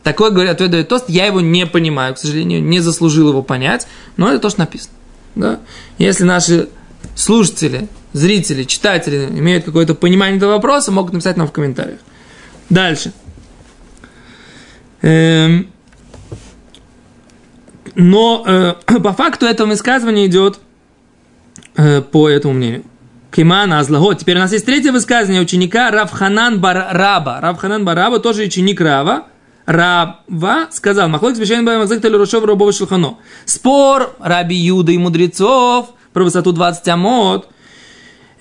Такой, 0.06 0.30
говорят, 0.30 0.54
ответ 0.54 0.70
дает 0.70 0.88
тост, 0.88 1.06
я 1.08 1.26
его 1.26 1.40
не 1.40 1.66
понимаю, 1.66 2.14
к 2.14 2.18
сожалению, 2.18 2.62
не 2.62 2.78
заслужил 2.78 3.28
его 3.30 3.42
понять, 3.42 3.88
но 4.16 4.28
это 4.28 4.38
то, 4.38 4.50
что 4.50 4.60
написано. 4.60 4.94
Да? 5.34 5.58
Если 5.98 6.22
наши 6.22 6.68
слушатели, 7.16 7.88
зрители, 8.12 8.62
читатели 8.62 9.26
имеют 9.30 9.64
какое-то 9.64 9.96
понимание 9.96 10.36
этого 10.36 10.52
вопроса, 10.52 10.92
могут 10.92 11.12
написать 11.12 11.36
нам 11.36 11.48
в 11.48 11.50
комментариях. 11.50 11.98
Дальше. 12.70 13.12
Эм, 15.02 15.72
но 17.96 18.44
э, 18.46 18.74
по 19.00 19.12
факту 19.12 19.46
этого 19.46 19.66
высказывания 19.70 20.26
идет 20.26 20.60
э, 21.74 22.00
по 22.00 22.28
этому 22.28 22.54
мнению. 22.54 22.84
Кимана 23.32 23.80
Азлаго. 23.80 24.14
Теперь 24.14 24.36
у 24.36 24.38
нас 24.38 24.52
есть 24.52 24.66
третье 24.66 24.92
высказывание 24.92 25.42
ученика 25.42 25.90
Равханан 25.90 26.60
Бар 26.60 26.90
Раба. 26.92 27.40
Равханан 27.40 27.84
Бараба 27.84 28.20
тоже 28.20 28.44
ученик 28.44 28.80
Рава. 28.80 29.26
Рава 29.66 30.68
сказал, 30.70 31.08
Махлок 31.08 31.34
священный 31.34 31.64
Баймакзакталь 31.64 32.14
Рушов 32.14 32.44
Рабова 32.44 32.72
Шелхано. 32.72 33.18
Спор 33.44 34.14
Раби 34.20 34.54
Юда 34.56 34.92
и 34.92 34.98
мудрецов 34.98 35.90
про 36.12 36.24
высоту 36.24 36.52
20 36.52 36.86
амот. 36.88 37.48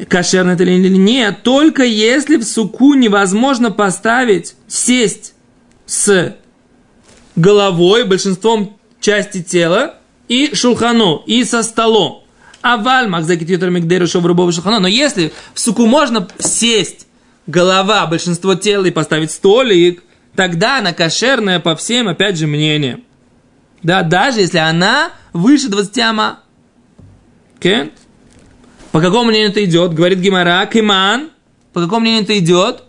Кошерно 0.07 0.51
это 0.51 0.63
или 0.63 0.89
нет, 0.89 1.41
только 1.43 1.83
если 1.83 2.37
в 2.37 2.43
суку 2.43 2.93
невозможно 2.93 3.71
поставить, 3.71 4.55
сесть 4.67 5.33
с 5.85 6.35
головой, 7.35 8.03
большинством 8.03 8.77
части 8.99 9.41
тела, 9.41 9.95
и 10.27 10.53
шулхану, 10.53 11.23
и 11.25 11.43
со 11.43 11.63
столом. 11.63 12.23
Аваль, 12.61 13.07
Макзакит 13.07 13.49
Ютер 13.49 13.69
Мигдеру 13.69 14.07
Шоврубова 14.07 14.51
Шахано. 14.51 14.79
Но 14.79 14.87
если 14.87 15.31
в 15.53 15.59
суку 15.59 15.85
можно 15.85 16.27
сесть 16.39 17.07
голова, 17.47 18.05
большинство 18.07 18.55
тела 18.55 18.85
и 18.85 18.91
поставить 18.91 19.31
столик, 19.31 20.03
тогда 20.35 20.79
она 20.79 20.93
кошерная 20.93 21.59
по 21.59 21.75
всем, 21.75 22.07
опять 22.07 22.37
же, 22.37 22.47
мнениям. 22.47 23.03
Да, 23.83 24.03
даже 24.03 24.41
если 24.41 24.57
она 24.57 25.11
выше 25.33 25.69
20 25.69 25.97
ама. 25.99 26.39
Okay? 27.59 27.91
По 28.91 29.01
какому 29.01 29.25
мнению 29.25 29.49
это 29.49 29.63
идет? 29.63 29.93
Говорит 29.93 30.19
Гимара, 30.19 30.65
Киман. 30.65 31.29
По 31.73 31.81
какому 31.81 32.01
мнению 32.01 32.23
это 32.23 32.37
идет? 32.39 32.83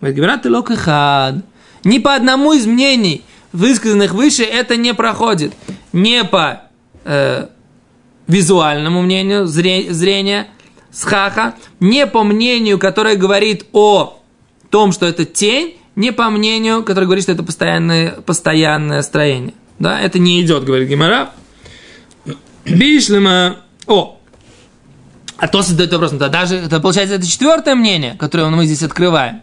Говорит 0.00 0.16
Гимара, 0.16 0.38
ты 0.38 0.50
локахад. 0.50 1.36
Ни 1.84 1.98
по 1.98 2.14
одному 2.14 2.52
из 2.52 2.66
мнений, 2.66 3.22
высказанных 3.52 4.12
выше, 4.12 4.44
это 4.44 4.76
не 4.76 4.94
проходит. 4.94 5.52
Не 5.92 6.24
по 6.24 6.62
э, 7.04 7.46
визуальному 8.26 9.02
мнению 9.02 9.46
зрения 9.46 10.48
схаха, 10.90 11.54
не 11.80 12.06
по 12.06 12.22
мнению, 12.22 12.78
которое 12.78 13.16
говорит 13.16 13.66
о 13.72 14.20
том, 14.70 14.92
что 14.92 15.06
это 15.06 15.24
тень, 15.24 15.76
не 15.96 16.12
по 16.12 16.30
мнению, 16.30 16.84
которое 16.84 17.06
говорит, 17.06 17.24
что 17.24 17.32
это 17.32 17.42
постоянное, 17.42 18.12
постоянное 18.12 19.02
строение. 19.02 19.54
Да, 19.78 20.00
это 20.00 20.18
не 20.18 20.40
идет, 20.40 20.64
говорит 20.64 20.88
Гимара. 20.88 21.30
Бишлема. 22.64 23.58
О! 23.86 24.18
А 25.36 25.48
то 25.48 25.62
задает 25.62 25.92
вопрос, 25.92 26.10
тогда 26.10 26.28
даже, 26.28 26.56
это 26.56 26.78
получается, 26.78 27.16
это 27.16 27.26
четвертое 27.26 27.74
мнение, 27.74 28.14
которое 28.16 28.48
мы 28.48 28.64
здесь 28.64 28.82
открываем. 28.84 29.42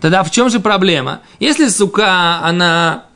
Тогда 0.00 0.24
в 0.24 0.30
чем 0.30 0.50
же 0.50 0.60
проблема? 0.60 1.20
Если 1.40 1.68
сука, 1.68 2.40
она 2.42 3.06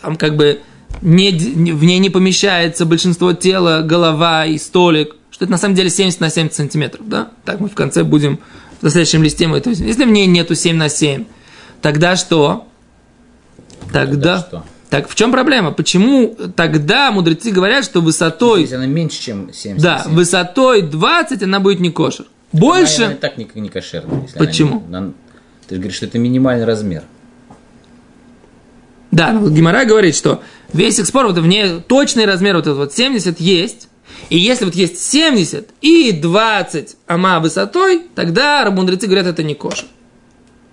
там 0.00 0.16
как 0.16 0.36
бы 0.36 0.62
не, 1.02 1.32
в 1.32 1.84
ней 1.84 1.98
не 1.98 2.08
помещается 2.08 2.86
большинство 2.86 3.32
тела, 3.32 3.82
голова 3.82 4.46
и 4.46 4.56
столик, 4.56 5.16
что 5.30 5.44
это 5.44 5.52
на 5.52 5.58
самом 5.58 5.74
деле 5.74 5.90
70 5.90 6.20
на 6.20 6.30
70 6.30 6.54
сантиметров, 6.54 7.08
да? 7.08 7.30
Так 7.44 7.60
мы 7.60 7.68
в 7.68 7.74
конце 7.74 8.02
будем, 8.02 8.38
в 8.80 8.88
следующем 8.88 9.22
листе 9.22 9.48
мы 9.48 9.58
это 9.58 9.70
Если 9.70 10.04
в 10.04 10.10
ней 10.10 10.26
нету 10.26 10.54
7 10.54 10.76
на 10.76 10.88
7, 10.88 11.24
тогда 11.86 12.16
что? 12.16 12.66
Тогда... 13.92 14.02
тогда 14.02 14.38
что? 14.40 14.64
Так 14.90 15.08
в 15.08 15.14
чем 15.14 15.30
проблема? 15.30 15.70
Почему 15.70 16.34
тогда 16.56 17.12
мудрецы 17.12 17.52
говорят, 17.52 17.84
что 17.84 18.00
высотой... 18.00 18.62
Если 18.62 18.74
она 18.74 18.86
меньше, 18.86 19.22
чем 19.22 19.52
70 19.52 19.80
Да, 19.80 20.02
высотой 20.06 20.82
20 20.82 21.44
она 21.44 21.60
будет 21.60 21.78
не 21.78 21.90
кошер. 21.90 22.26
Больше... 22.50 23.02
Она, 23.02 23.06
она 23.06 23.16
так 23.18 23.36
не, 23.36 23.48
не 23.54 23.68
кошерная. 23.68 24.26
Почему? 24.36 24.82
Она, 24.88 24.98
она, 24.98 25.12
ты 25.68 25.76
говоришь, 25.76 25.94
что 25.94 26.06
это 26.06 26.18
минимальный 26.18 26.64
размер. 26.64 27.04
Да, 29.12 29.30
но 29.30 29.48
Гимара 29.48 29.84
говорит, 29.84 30.16
что 30.16 30.42
весь 30.72 30.98
их 30.98 31.06
спор, 31.06 31.26
вот 31.28 31.38
в 31.38 31.46
ней 31.46 31.80
точный 31.86 32.24
размер 32.24 32.56
вот 32.56 32.66
этот 32.66 32.78
вот 32.78 32.94
70 32.94 33.38
есть, 33.38 33.88
и 34.28 34.36
если 34.36 34.64
вот 34.64 34.74
есть 34.74 35.00
70 35.00 35.70
и 35.82 36.10
20 36.10 36.96
ама 37.06 37.38
высотой, 37.38 38.02
тогда 38.16 38.68
мудрецы 38.72 39.06
говорят, 39.06 39.28
это 39.28 39.44
не 39.44 39.54
кошер. 39.54 39.86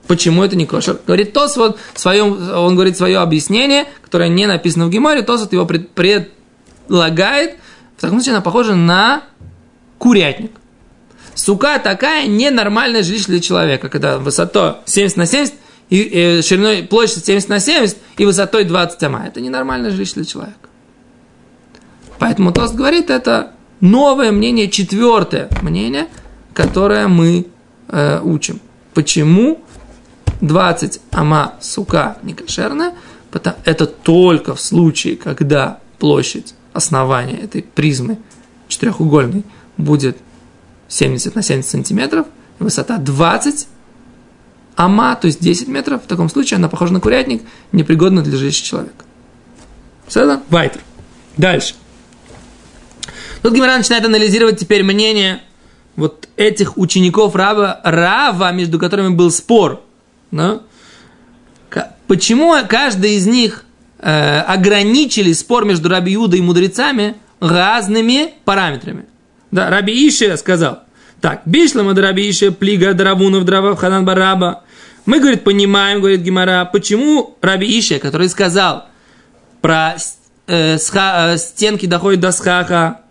Почему 0.07 0.43
это 0.43 0.55
не 0.55 0.65
кошер? 0.65 0.99
Говорит 1.07 1.33
Тос, 1.33 1.55
вот 1.55 1.79
своем, 1.95 2.33
он 2.33 2.75
говорит 2.75 2.97
свое 2.97 3.19
объяснение, 3.19 3.85
которое 4.01 4.29
не 4.29 4.45
написано 4.45 4.87
в 4.87 4.89
Гимаре, 4.89 5.21
Тос 5.21 5.41
вот 5.41 5.53
его 5.53 5.65
пред, 5.65 5.93
предлагает, 5.93 7.57
в 7.97 8.01
таком 8.01 8.17
случае 8.17 8.33
она 8.33 8.41
похожа 8.41 8.75
на 8.75 9.23
курятник. 9.97 10.51
Сука 11.35 11.79
такая 11.79 12.27
ненормальная 12.27 13.01
жилище 13.01 13.25
для 13.27 13.39
человека, 13.39 13.89
когда 13.89 14.19
высота 14.19 14.81
70 14.85 15.17
на 15.17 15.25
70, 15.25 15.53
и, 15.89 16.37
и 16.37 16.41
шириной 16.41 16.83
площадь 16.83 17.25
70 17.25 17.49
на 17.49 17.59
70 17.59 17.97
и 18.17 18.25
высотой 18.25 18.65
20 18.65 19.01
ама. 19.03 19.25
Это 19.25 19.41
ненормальное 19.41 19.91
жилище 19.91 20.15
для 20.15 20.25
человека. 20.25 20.69
Поэтому 22.19 22.51
Тост 22.51 22.75
говорит, 22.75 23.09
это 23.09 23.53
новое 23.79 24.31
мнение, 24.31 24.69
четвертое 24.69 25.49
мнение, 25.61 26.07
которое 26.53 27.07
мы 27.07 27.47
э, 27.89 28.19
учим. 28.21 28.59
Почему 28.93 29.62
20 30.43 30.99
ама 31.11 31.53
сука 31.61 32.17
не 32.21 32.33
кошерная? 32.33 32.93
Это 33.65 33.87
только 33.87 34.53
в 34.53 34.61
случае, 34.61 35.15
когда 35.15 35.79
площадь 35.97 36.53
основания 36.73 37.37
этой 37.37 37.63
призмы 37.63 38.17
четырехугольный, 38.67 39.43
будет 39.77 40.17
70 40.87 41.33
на 41.35 41.41
70 41.41 41.69
сантиметров, 41.69 42.27
высота 42.59 42.97
20 42.97 43.67
ама, 44.75 45.15
то 45.15 45.27
есть 45.27 45.41
10 45.41 45.67
метров, 45.67 46.03
в 46.03 46.07
таком 46.07 46.29
случае 46.29 46.57
она 46.57 46.67
похожа 46.67 46.93
на 46.93 46.99
курятник, 46.99 47.43
непригодна 47.71 48.21
для 48.21 48.37
жилища 48.37 48.65
человека. 48.65 49.05
Все 50.07 50.39
Вайтер. 50.49 50.81
Дальше. 51.37 51.75
Тут 53.41 53.53
Гимара 53.53 53.77
начинает 53.77 54.05
анализировать 54.05 54.59
теперь 54.59 54.83
мнение 54.83 55.41
вот 55.95 56.27
этих 56.35 56.77
учеников 56.77 57.35
Рава, 57.35 57.79
Рава, 57.83 58.51
между 58.51 58.77
которыми 58.77 59.09
был 59.09 59.31
спор. 59.31 59.81
Да? 60.33 60.61
Почему 62.07 62.55
каждый 62.67 63.15
из 63.15 63.27
них 63.27 63.65
э, 63.99 64.39
ограничили 64.39 65.31
спор 65.31 65.63
между 65.65 65.89
Раби 65.89 66.13
Юдой 66.13 66.39
и 66.39 66.41
мудрецами 66.41 67.15
разными 67.39 68.33
параметрами? 68.43 69.05
Да, 69.51 69.69
Раби 69.69 69.93
Ишия 70.07 70.35
сказал, 70.37 70.79
так, 71.21 71.43
Бишлама 71.45 71.95
Раби 71.95 72.29
Ишия, 72.29 72.51
Плига 72.51 72.93
Дравунов 72.93 73.45
Драва 73.45 73.75
Ханан 73.75 74.05
Бараба. 74.05 74.63
Мы, 75.05 75.19
говорит, 75.19 75.43
понимаем, 75.43 75.99
говорит 75.99 76.21
Гимара, 76.21 76.65
почему 76.65 77.37
Раби 77.41 77.67
Ишия, 77.79 77.99
который 77.99 78.29
сказал 78.29 78.85
про 79.61 79.95
э, 80.47 80.77
сха, 80.77 81.33
э, 81.33 81.37
стенки 81.37 81.85
доходят 81.85 82.21
до 82.21 82.31
схаха, 82.31 83.01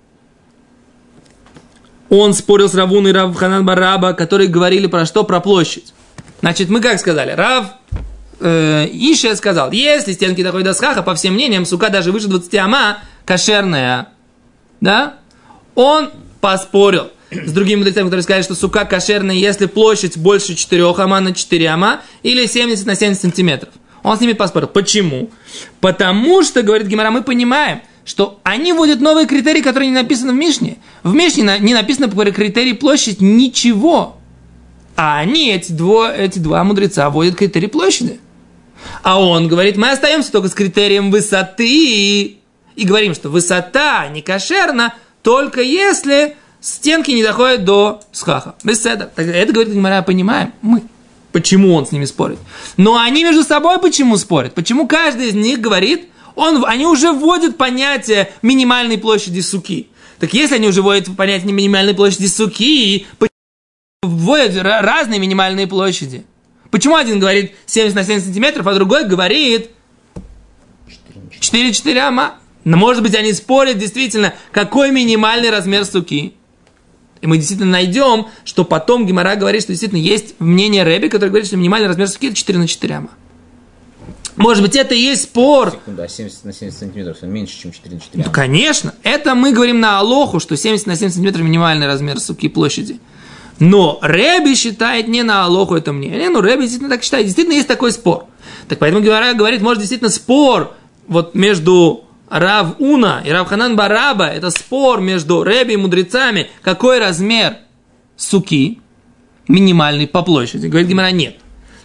он 2.11 2.35
спорил 2.35 2.69
с 2.69 2.75
Равун 2.75 3.09
и 3.09 3.13
Рав 3.13 3.35
Ханан 3.35 3.65
Бараба, 3.65 4.13
которые 4.13 4.49
говорили 4.49 4.87
про 4.87 5.07
что? 5.07 5.25
Про 5.25 5.41
площадь. 5.41 5.95
Значит, 6.43 6.69
мы 6.69 6.81
как 6.81 6.99
сказали? 6.99 7.31
Рав 7.31 7.67
э, 8.41 8.89
Иша 8.93 9.35
сказал, 9.37 9.71
если 9.71 10.13
стенки 10.13 10.43
доходят 10.43 10.67
до 10.67 10.75
схаха, 10.75 11.03
по 11.03 11.15
всем 11.15 11.35
мнениям, 11.35 11.65
сука 11.65 11.89
даже 11.89 12.11
выше 12.11 12.27
20 12.27 12.55
ама, 12.57 12.99
кошерная, 13.25 14.09
да, 14.81 15.15
он 15.77 16.11
поспорил 16.41 17.13
с 17.31 17.53
другими 17.53 17.79
мудрецами, 17.79 18.07
которые 18.07 18.25
сказали, 18.25 18.43
что 18.43 18.57
сука 18.57 18.85
кошерная, 18.85 19.37
если 19.37 19.67
площадь 19.67 20.19
больше 20.19 20.57
4 20.57 20.85
ама 20.99 21.21
на 21.21 21.33
4 21.33 21.69
ама, 21.69 22.01
или 22.25 22.45
70 22.47 22.87
на 22.87 22.97
70 22.97 23.23
сантиметров. 23.23 23.73
Он 24.03 24.19
с 24.19 24.21
ними 24.21 24.33
поспорил. 24.33 24.67
Почему? 24.67 25.31
Потому 25.81 26.43
что, 26.43 26.63
говорит 26.63 26.89
Гимара, 26.89 27.13
мы 27.13 27.23
понимаем, 27.23 27.83
что 28.05 28.41
они 28.43 28.73
вводят 28.73 29.01
новые 29.01 29.29
критерии, 29.29 29.61
которые 29.61 29.91
не 29.91 29.95
написаны 29.95 30.33
в 30.33 30.35
Мишне. 30.35 30.79
В 31.05 31.15
Мишне 31.15 31.59
не 31.61 31.73
написано 31.73 32.09
по 32.09 32.25
критерии 32.25 32.73
площадь 32.73 33.21
ничего. 33.21 34.19
А 34.97 35.19
они, 35.19 35.53
эти, 35.53 35.73
дво, 35.73 36.13
эти 36.13 36.39
два 36.39 36.65
мудреца, 36.65 37.09
вводят 37.11 37.37
критерий 37.37 37.69
площади. 37.69 38.21
А 39.03 39.21
он 39.21 39.49
говорит, 39.49 39.77
мы 39.77 39.91
остаемся 39.91 40.33
только 40.33 40.49
с 40.49 40.55
критерием 40.55 41.11
высоты. 41.11 42.39
И 42.75 42.85
говорим, 42.85 43.15
что 43.15 43.29
высота 43.29 44.09
не 44.09 44.23
кошерна, 44.23 44.95
только 45.23 45.61
если 45.61 46.37
стенки 46.61 47.11
не 47.11 47.23
доходят 47.23 47.65
до 47.65 48.01
схаха. 48.13 48.55
Это. 48.65 49.11
Это 49.17 49.53
говорит 49.53 49.75
Гимара, 49.75 50.03
понимаем 50.03 50.53
мы. 50.63 50.83
Почему 51.33 51.75
он 51.75 51.87
с 51.87 51.93
ними 51.93 52.05
спорит. 52.05 52.39
Но 52.77 52.99
они 52.99 53.25
между 53.25 53.43
собой 53.43 53.79
почему 53.79 54.17
спорят? 54.17 54.55
Почему 54.55 54.87
каждый 54.87 55.29
из 55.29 55.35
них 55.35 55.61
говорит, 55.61 56.09
он, 56.35 56.65
они 56.67 56.87
уже 56.87 57.13
вводят 57.13 57.57
понятие 57.57 58.31
минимальной 58.43 58.99
площади 58.99 59.41
суки. 59.41 59.89
Так 60.19 60.35
если 60.35 60.57
они 60.57 60.69
уже 60.69 60.83
вводят 60.83 61.15
понятие 61.17 61.53
минимальной 61.53 61.95
площади 61.95 62.27
суки, 62.27 63.07
вводят 64.03 64.57
разные 64.65 65.21
минимальные 65.21 65.69
площади. 65.69 66.25
Почему 66.71 66.97
один 66.97 67.21
говорит 67.21 67.53
70 67.67 67.95
на 67.95 68.03
70 68.03 68.27
сантиметров, 68.27 68.67
а 68.67 68.75
другой 68.75 69.07
говорит 69.07 69.71
4-4 71.31 71.99
ама? 71.99 72.35
Но 72.65 72.77
может 72.77 73.03
быть 73.03 73.15
они 73.15 73.33
спорят 73.33 73.79
действительно, 73.79 74.35
какой 74.51 74.91
минимальный 74.91 75.51
размер 75.51 75.85
суки. 75.85 76.35
И 77.21 77.27
мы 77.29 77.37
действительно 77.37 77.71
найдем, 77.71 78.27
что 78.45 78.65
потом 78.65 79.07
Гимара 79.07 79.37
говорит, 79.37 79.63
что 79.63 79.73
действительно 79.73 80.01
есть 80.01 80.35
мнение 80.41 80.83
Рэби, 80.83 81.07
который 81.07 81.29
говорит, 81.29 81.47
что 81.47 81.57
минимальный 81.57 81.87
размер 81.87 82.09
суки 82.09 82.27
это 82.27 82.37
4 82.37 82.59
на 82.59 82.67
4 82.67 82.95
ама. 82.95 83.11
Может 84.35 84.65
быть, 84.65 84.75
это 84.75 84.95
и 84.95 84.99
есть 84.99 85.25
спор. 85.25 85.71
Секунду, 85.71 86.03
а 86.03 86.09
70 86.09 86.45
на 86.45 86.53
70 86.53 86.79
сантиметров, 86.79 87.19
это 87.19 87.27
меньше, 87.27 87.57
чем 87.57 87.71
4 87.71 87.95
на 87.95 88.01
4 88.01 88.25
Ну, 88.25 88.33
конечно. 88.33 88.95
Это 89.05 89.37
мы 89.37 89.53
говорим 89.53 89.79
на 89.79 89.99
Алоху, 89.99 90.41
что 90.41 90.57
70 90.57 90.87
на 90.87 90.97
70 90.97 91.15
сантиметров 91.15 91.45
минимальный 91.45 91.87
размер 91.87 92.19
суки 92.19 92.49
площади. 92.49 92.99
Но 93.63 94.01
Рэби 94.03 94.57
считает 94.57 95.07
не 95.07 95.23
на 95.23 95.45
Алоху 95.45 95.77
это 95.77 95.93
мнение. 95.93 96.29
Ну, 96.29 96.41
Рэби 96.41 96.63
действительно 96.63 96.91
так 96.91 97.05
считает. 97.05 97.27
Действительно 97.27 97.55
есть 97.55 97.69
такой 97.69 97.93
спор. 97.93 98.27
Так 98.67 98.81
поэтому 98.81 99.05
Гимара 99.05 99.35
говорит, 99.35 99.63
может, 99.63 99.79
действительно 99.79 100.11
спор 100.11 100.75
вот 101.07 101.37
между 101.37 102.03
Рав 102.29 102.75
Уна 102.81 103.23
и 103.25 103.31
Рав 103.31 103.47
Ханан 103.47 103.77
Бараба, 103.77 104.27
это 104.27 104.51
спор 104.51 105.01
между 105.01 105.45
Рэби 105.45 105.75
и 105.75 105.77
мудрецами, 105.77 106.51
какой 106.61 106.99
размер 106.99 107.59
суки 108.17 108.81
минимальный 109.47 110.09
по 110.09 110.23
площади. 110.23 110.67
Говорит 110.67 110.89
Гимара, 110.89 111.13
нет. 111.13 111.37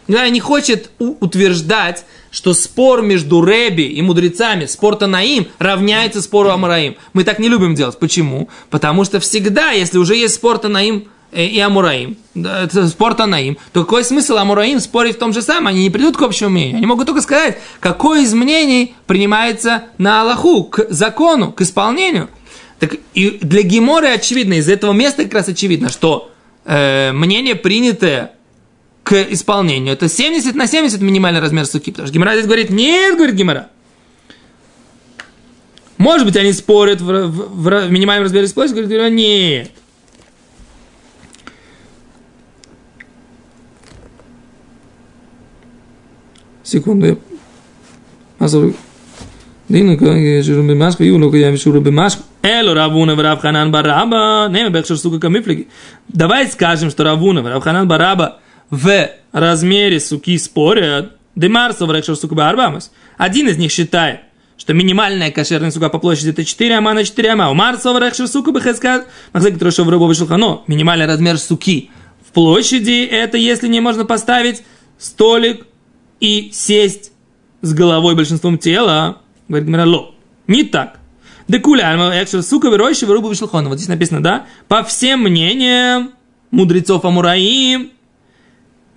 Гимара 0.08 0.30
не 0.30 0.40
хочет 0.40 0.90
утверждать, 0.98 2.06
что 2.32 2.56
спор 2.56 3.04
между 3.04 3.42
Рэби 3.42 3.84
и 3.84 4.02
мудрецами, 4.02 4.66
спор 4.66 4.96
Танаим, 4.96 5.46
равняется 5.60 6.24
спору 6.24 6.50
Амараим. 6.50 6.96
Мы 7.14 7.24
так 7.24 7.38
не 7.38 7.50
любим 7.50 7.76
делать. 7.76 8.00
Почему? 8.00 8.50
Потому 8.72 9.06
что 9.06 9.20
всегда, 9.20 9.70
если 9.74 10.00
уже 10.00 10.16
есть 10.16 10.34
спор 10.34 10.58
Танаим 10.58 11.10
и 11.32 11.60
Амураим, 11.60 12.18
да, 12.34 12.68
спор 12.88 13.14
Танаим, 13.14 13.58
то 13.74 13.84
какой 13.84 14.04
смысл 14.04 14.38
Амураим 14.38 14.80
спорить 14.80 15.16
в 15.16 15.20
том 15.20 15.34
же 15.34 15.42
самом? 15.42 15.68
Они 15.68 15.84
не 15.84 15.90
придут 15.90 16.18
к 16.18 16.22
общему 16.22 16.52
мнению. 16.52 16.78
Они 16.78 16.86
могут 16.86 17.06
только 17.06 17.22
сказать, 17.22 17.58
какое 17.80 18.22
из 18.22 18.34
мнений 18.34 18.96
принимается 19.08 19.84
на 19.98 20.22
Аллаху, 20.22 20.64
к 20.64 20.88
закону, 20.90 21.52
к 21.52 21.62
исполнению. 21.62 22.30
Так 22.80 22.96
и 23.14 23.40
для 23.42 23.64
Геморы 23.64 24.08
очевидно, 24.08 24.54
из 24.54 24.70
этого 24.70 24.94
места 24.94 25.24
как 25.24 25.34
раз 25.34 25.48
очевидно, 25.50 25.90
что 25.90 26.32
э, 26.66 27.12
мнение 27.12 27.56
принятое 27.56 28.32
к 29.04 29.14
исполнению. 29.32 29.94
Это 29.94 30.10
70 30.10 30.54
на 30.56 30.68
70 30.68 31.02
минимальный 31.02 31.40
размер 31.40 31.66
суки. 31.66 31.92
Потому 31.92 32.08
что 32.08 32.14
Гимара 32.14 32.34
здесь 32.34 32.46
говорит, 32.46 32.70
нет, 32.70 33.16
говорит 33.16 33.36
Гимара. 33.36 33.70
Может 35.98 36.28
быть, 36.28 36.36
они 36.38 36.54
спорят 36.54 37.02
в, 37.02 37.06
в, 37.06 37.88
в 37.88 37.92
минимальном 37.92 38.26
размере 38.26 38.48
сплошь, 38.48 38.72
говорит 38.72 38.90
Гимара, 38.90 39.10
нет. 39.10 39.72
секунду, 46.68 47.06
я 47.06 47.18
Азару. 48.40 48.74
Дину 49.70 49.98
жиру 50.44 50.64
бимашку, 50.64 51.04
юну 51.04 51.34
я 51.36 51.52
мишуру 51.52 51.82
бимашку. 51.82 52.24
Элу 52.42 52.74
Равуна 52.74 53.16
Равханан 53.16 53.72
Бараба. 53.72 54.48
Не 54.50 54.64
мы 54.64 54.70
бэкшер 54.70 54.98
сука 54.98 55.20
камифлиги. 55.20 55.68
Давай 56.08 56.48
скажем, 56.48 56.90
что 56.90 57.04
Равуна 57.04 57.42
Равханан 57.42 57.88
Бараба 57.88 58.40
в 58.70 59.10
размере 59.32 60.00
суки 60.00 60.38
спорят. 60.38 61.14
Демарсу 61.36 61.86
в 61.86 62.16
сука 62.16 62.34
Барбамас. 62.34 62.92
Один 63.18 63.48
из 63.48 63.58
них 63.58 63.72
считает, 63.72 64.22
что 64.58 64.74
минимальная 64.74 65.30
кошерная 65.30 65.70
сука 65.70 65.90
по 65.90 66.00
площади 66.00 66.32
это 66.32 66.44
4 66.44 66.78
ама 66.78 66.94
на 66.94 67.04
4 67.04 67.30
ама. 67.30 67.52
У 67.52 67.54
Марса 67.54 67.94
в 67.94 68.00
Рекшер 68.00 68.28
сука 68.28 68.52
Бахаска. 68.52 69.06
Махзек 69.34 69.60
Трошо 69.60 69.84
в 69.84 69.90
вышел, 69.90 70.28
но 70.30 70.64
Минимальный 70.66 71.06
размер 71.06 71.38
суки 71.38 71.92
в 72.28 72.32
площади 72.32 73.06
это 73.06 73.38
если 73.38 73.68
не 73.68 73.82
можно 73.82 74.04
поставить 74.04 74.64
столик 74.98 75.68
и 76.20 76.50
сесть 76.54 77.12
с 77.62 77.74
головой 77.74 78.16
большинством 78.16 78.58
тела, 78.58 79.22
говорит 79.48 79.68
Гмарало. 79.68 80.12
Не 80.48 80.64
так. 80.64 81.00
Декуля, 81.48 82.26
сука, 82.42 82.70
веройши 82.70 83.06
в 83.06 83.12
рыбу 83.12 83.30
Вот 83.30 83.78
здесь 83.78 83.88
написано, 83.88 84.22
да? 84.22 84.46
По 84.68 84.84
всем 84.84 85.24
мнениям 85.24 86.12
мудрецов 86.52 87.06
Амураим, 87.06 87.92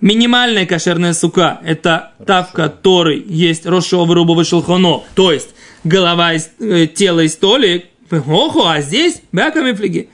Минимальная 0.01 0.65
кошерная 0.65 1.13
сука– 1.13 1.61
это 1.63 2.13
та, 2.25 2.41
в 2.41 2.53
которой 2.53 3.23
есть 3.23 3.67
рошова 3.67 4.15
рубовый 4.15 4.45
шелхоно, 4.45 5.03
то 5.13 5.31
есть 5.31 5.49
голова, 5.83 6.33
э, 6.33 6.87
тело 6.87 7.19
и 7.19 7.27
столик. 7.27 7.85
Охо, 8.09 8.67
а 8.67 8.81
здесь 8.81 9.21
бяками 9.31 9.73
флиги. 9.73 10.09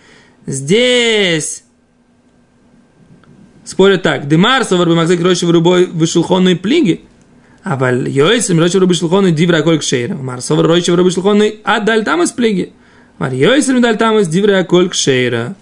Здесь 0.45 1.63
спорят 3.67 4.01
так. 4.01 4.27
Демар 4.27 4.63
совар 4.63 4.87
бимахзек 4.87 5.21
рощи 5.21 5.45
в 5.45 5.51
рубой 5.51 5.85
вышелхонной 5.85 6.55
плиги. 6.55 7.01
А 7.63 7.75
валь 7.75 8.09
йойсим 8.09 8.59
рощи 8.59 8.77
в 8.77 8.79
рубой 8.79 8.95
шелхонной 8.95 9.31
дивра 9.31 9.61
кольк 9.61 9.83
шейра. 9.83 10.15
Мар 10.15 10.41
совар 10.41 10.65
рощи 10.65 10.89
в 10.89 10.95
рубой 10.95 11.11
шелхонной 11.11 11.59
даль 11.83 12.05
там 12.05 12.23
из 12.23 12.31
плиги. 12.31 12.71
Мар 13.19 13.33
йойсим 13.33 13.81
даль 13.81 13.97
там 13.97 14.17
из 14.19 14.29
дивра 14.29 14.63
кольк 14.63 14.93
шейра. 14.93 15.55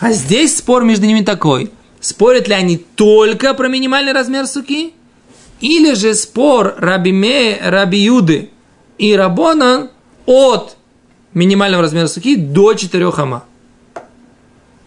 А 0.00 0.12
здесь 0.12 0.58
спор 0.58 0.84
между 0.84 1.06
ними 1.06 1.22
такой. 1.22 1.70
Спорят 2.00 2.46
ли 2.46 2.54
они 2.54 2.76
только 2.76 3.54
про 3.54 3.68
минимальный 3.68 4.12
размер 4.12 4.46
суки? 4.46 4.92
Или 5.60 5.94
же 5.94 6.14
спор 6.14 6.74
Раби, 6.76 7.12
Ме, 7.12 7.58
Раби 7.62 7.98
Юды 7.98 8.50
и 8.98 9.16
Рабона 9.16 9.90
от 10.26 10.76
минимального 11.32 11.82
размера 11.82 12.06
суки 12.06 12.36
до 12.36 12.74
4 12.74 13.10
хама. 13.12 13.44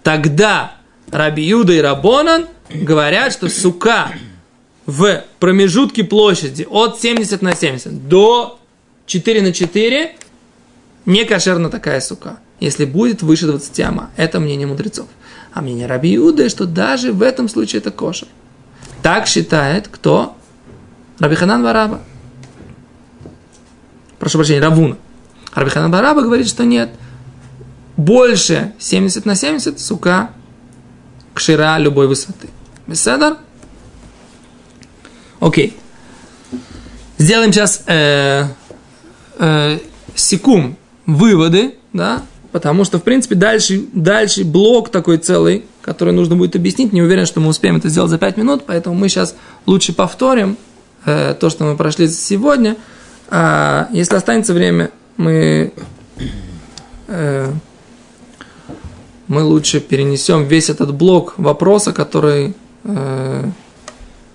Тогда 0.04 0.76
Раби 1.12 1.44
Юда 1.44 1.74
и 1.74 1.80
Рабонан– 1.80 2.46
говорят, 2.70 3.34
что 3.34 3.50
сука 3.50 4.12
в 4.86 5.24
промежутке 5.40 6.04
площади 6.04 6.66
от 6.70 7.00
70 7.00 7.42
на 7.42 7.56
70 7.56 8.08
до 8.08 8.60
4 9.06 9.42
на 9.42 9.54
4 9.54 10.16
не 11.06 11.26
кошерна 11.26 11.70
такая 11.70 12.02
сука. 12.02 12.40
если 12.60 12.86
будет 12.86 13.22
выше 13.22 13.46
20 13.48 13.80
ама. 13.82 14.10
Это 14.18 14.40
мнение 14.40 14.68
мудрецов. 14.68 15.08
А 15.54 15.62
мнение 15.62 15.88
Раби 15.88 16.16
Иуды, 16.16 16.50
что 16.50 16.66
даже 16.66 17.12
в 17.12 17.22
этом 17.22 17.48
случае 17.50 17.80
это 17.80 17.92
кошер. 17.92 18.28
Так 19.02 19.28
считает 19.28 19.88
кто? 19.88 20.36
Раби 21.20 21.36
Ханан 21.36 21.64
Бараба. 21.64 22.02
Прошу 24.20 24.38
прощения, 24.38 24.60
Равуна. 24.60 24.98
Раби 25.54 25.70
Ханан 25.70 25.90
Бараба 25.90 26.22
говорит, 26.22 26.48
что 26.48 26.66
нет. 26.66 26.90
Больше 27.96 28.74
70 28.80 29.26
на 29.26 29.36
70 29.36 29.80
сука 29.80 30.32
кшира 31.34 31.78
любой 31.78 32.08
высоты. 32.08 32.50
Беседар? 32.90 33.38
Окей. 35.40 35.78
Сделаем 37.20 37.54
сейчас 37.54 37.84
э, 37.86 38.46
э, 39.38 39.78
секум 40.16 40.76
выводы, 41.06 41.76
да, 41.94 42.24
потому 42.52 42.86
что, 42.86 42.98
в 42.98 43.04
принципе, 43.04 43.36
дальше, 43.36 43.86
дальше 43.94 44.44
блок 44.44 44.90
такой 44.90 45.20
целый, 45.20 45.66
который 45.84 46.16
нужно 46.16 46.36
будет 46.36 46.56
объяснить. 46.56 46.92
Не 46.92 47.04
уверен, 47.04 47.28
что 47.28 47.40
мы 47.40 47.50
успеем 47.50 47.76
это 47.76 47.90
сделать 47.90 48.10
за 48.10 48.18
5 48.18 48.38
минут, 48.38 48.64
поэтому 48.66 48.96
мы 48.96 49.08
сейчас 49.08 49.36
лучше 49.68 49.94
повторим 49.94 50.58
э, 51.06 51.36
то, 51.40 51.52
что 51.52 51.66
мы 51.66 51.78
прошли 51.78 52.08
сегодня. 52.08 52.76
А 53.30 53.88
если 53.92 54.16
останется 54.16 54.56
время, 54.56 54.90
мы, 55.16 55.74
э, 57.08 57.52
мы 59.28 59.44
лучше 59.44 59.80
перенесем 59.80 60.48
весь 60.48 60.72
этот 60.72 60.92
блок 60.92 61.36
вопроса, 61.38 61.94
который 61.94 62.56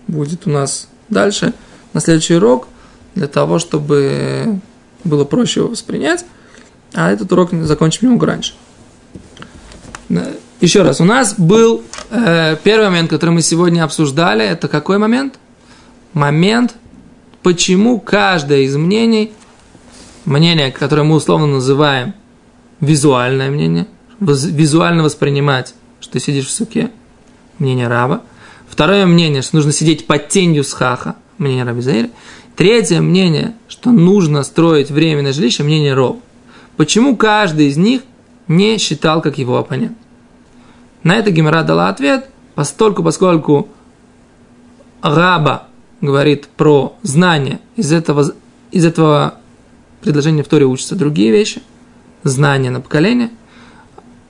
будет 0.07 0.47
у 0.47 0.51
нас 0.51 0.89
дальше, 1.09 1.55
на 1.93 2.01
следующий 2.01 2.35
урок, 2.35 2.69
для 3.15 3.29
того, 3.29 3.59
чтобы 3.59 4.61
было 5.05 5.25
проще 5.25 5.61
его 5.61 5.71
воспринять. 5.71 6.25
А 6.93 7.11
этот 7.11 7.33
урок 7.33 7.51
закончим 7.53 8.07
немного 8.09 8.27
раньше. 8.27 8.55
Еще 10.61 10.83
раз, 10.83 11.01
у 11.01 11.05
нас 11.05 11.35
был 11.37 11.83
э, 12.11 12.57
первый 12.63 12.87
момент, 12.87 13.11
который 13.11 13.31
мы 13.31 13.43
сегодня 13.43 13.85
обсуждали. 13.85 14.45
Это 14.45 14.69
какой 14.69 14.99
момент? 14.99 15.39
Момент, 16.15 16.77
почему 17.43 18.01
каждое 18.01 18.61
из 18.61 18.77
мнений, 18.77 19.33
мнение, 20.25 20.71
которое 20.73 21.03
мы 21.03 21.17
условно 21.17 21.47
называем 21.47 22.15
визуальное 22.81 23.51
мнение, 23.51 23.89
визуально 24.21 25.03
воспринимать, 25.03 25.75
что 26.01 26.13
ты 26.13 26.21
сидишь 26.21 26.47
в 26.47 26.53
суке, 26.53 26.91
мнение 27.59 27.89
раба. 27.89 28.23
Второе 28.75 29.07
мнение, 29.07 29.41
что 29.43 29.55
нужно 29.55 29.71
сидеть 29.71 30.05
под 30.05 30.31
тенью 30.31 30.65
схаха, 30.65 31.15
мнение 31.39 31.63
раби 31.63 31.81
Заиля. 31.81 32.11
Третье 32.57 33.01
мнение, 33.01 33.55
что 33.69 33.93
нужно 33.93 34.43
строить 34.43 34.91
временное 34.91 35.33
жилище, 35.33 35.63
мнение 35.63 35.95
ров. 35.95 36.17
Почему 36.77 37.17
каждый 37.17 37.69
из 37.69 37.77
них 37.77 38.03
не 38.49 38.79
считал 38.79 39.23
как 39.23 39.39
его 39.39 39.59
оппонент? 39.59 39.97
На 41.05 41.15
это 41.15 41.31
Гимара 41.31 41.63
дала 41.63 41.89
ответ, 41.89 42.29
постольку, 42.57 43.05
поскольку 43.05 43.69
Раба 45.03 45.69
говорит 46.01 46.49
про 46.49 46.97
знание, 47.03 47.61
из 47.77 47.93
этого, 47.93 48.35
из 48.73 48.85
этого 48.85 49.37
предложения 50.01 50.43
в 50.43 50.49
Торе 50.49 50.67
учатся 50.67 50.97
другие 50.97 51.31
вещи, 51.31 51.63
знания 52.25 52.71
на 52.71 52.81
поколение. 52.81 53.31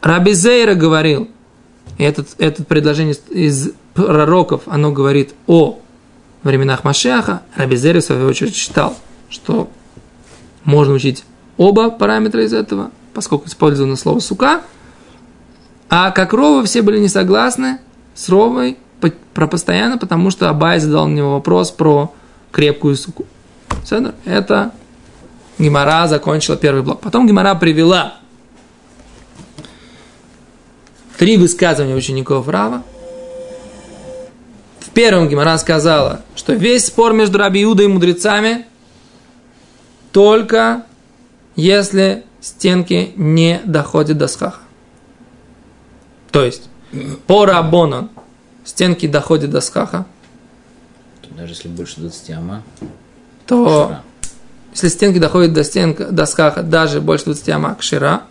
Раби 0.02 0.34
Зейра 0.34 0.74
говорил, 0.74 1.30
и 1.96 2.02
этот, 2.02 2.34
это 2.36 2.62
предложение 2.62 3.16
из 3.30 3.70
пророков, 3.94 4.62
оно 4.66 4.92
говорит 4.92 5.34
о 5.46 5.78
временах 6.42 6.84
Машеха. 6.84 7.42
Раби 7.56 7.76
Зейра, 7.76 8.00
в 8.00 8.04
свою 8.04 8.28
очередь, 8.28 8.54
считал, 8.54 8.96
что 9.28 9.68
можно 10.64 10.94
учить 10.94 11.24
оба 11.56 11.90
параметра 11.90 12.44
из 12.44 12.52
этого, 12.52 12.90
поскольку 13.12 13.46
использовано 13.46 13.96
слово 13.96 14.20
сука. 14.20 14.62
А 15.88 16.10
как 16.10 16.32
Рова 16.32 16.64
все 16.64 16.82
были 16.82 16.98
не 16.98 17.08
согласны 17.08 17.78
с 18.14 18.28
Ровой 18.28 18.78
про 19.34 19.46
постоянно, 19.46 19.98
потому 19.98 20.30
что 20.30 20.48
Абай 20.48 20.78
задал 20.80 21.08
мне 21.08 21.22
вопрос 21.22 21.70
про 21.70 22.12
крепкую 22.52 22.96
суку. 22.96 23.26
Это 24.24 24.72
Гимара 25.58 26.06
закончила 26.08 26.56
первый 26.56 26.82
блок. 26.82 27.00
Потом 27.00 27.26
Гимара 27.26 27.54
привела 27.54 28.14
три 31.18 31.36
высказывания 31.36 31.94
учеников 31.94 32.48
Рава. 32.48 32.82
Первом 34.94 35.28
Гимара 35.28 35.58
сказала, 35.58 36.22
что 36.36 36.52
весь 36.52 36.86
спор 36.86 37.12
между 37.12 37.38
Раби 37.38 37.64
Иудой 37.64 37.86
и 37.86 37.88
мудрецами 37.88 38.64
только 40.12 40.84
если 41.56 42.24
стенки 42.40 43.12
не 43.16 43.60
доходят 43.64 44.18
до 44.18 44.28
схаха. 44.28 44.60
То 46.30 46.44
есть, 46.44 46.68
по 47.26 47.44
рабонан 47.44 48.10
стенки 48.64 49.06
доходят 49.06 49.50
до 49.50 49.60
схаха. 49.60 50.06
Даже 51.36 51.52
если 51.54 51.68
больше 51.68 52.00
20 52.00 52.30
ама. 52.30 52.62
То, 53.46 53.86
кшира. 53.86 54.02
если 54.72 54.88
стенки 54.88 55.18
доходят 55.18 55.52
до, 55.52 55.64
стенка, 55.64 56.06
до 56.06 56.26
схаха 56.26 56.62
даже 56.62 57.00
больше 57.00 57.26
20 57.26 57.48
ама, 57.50 57.74
кшира. 57.74 58.22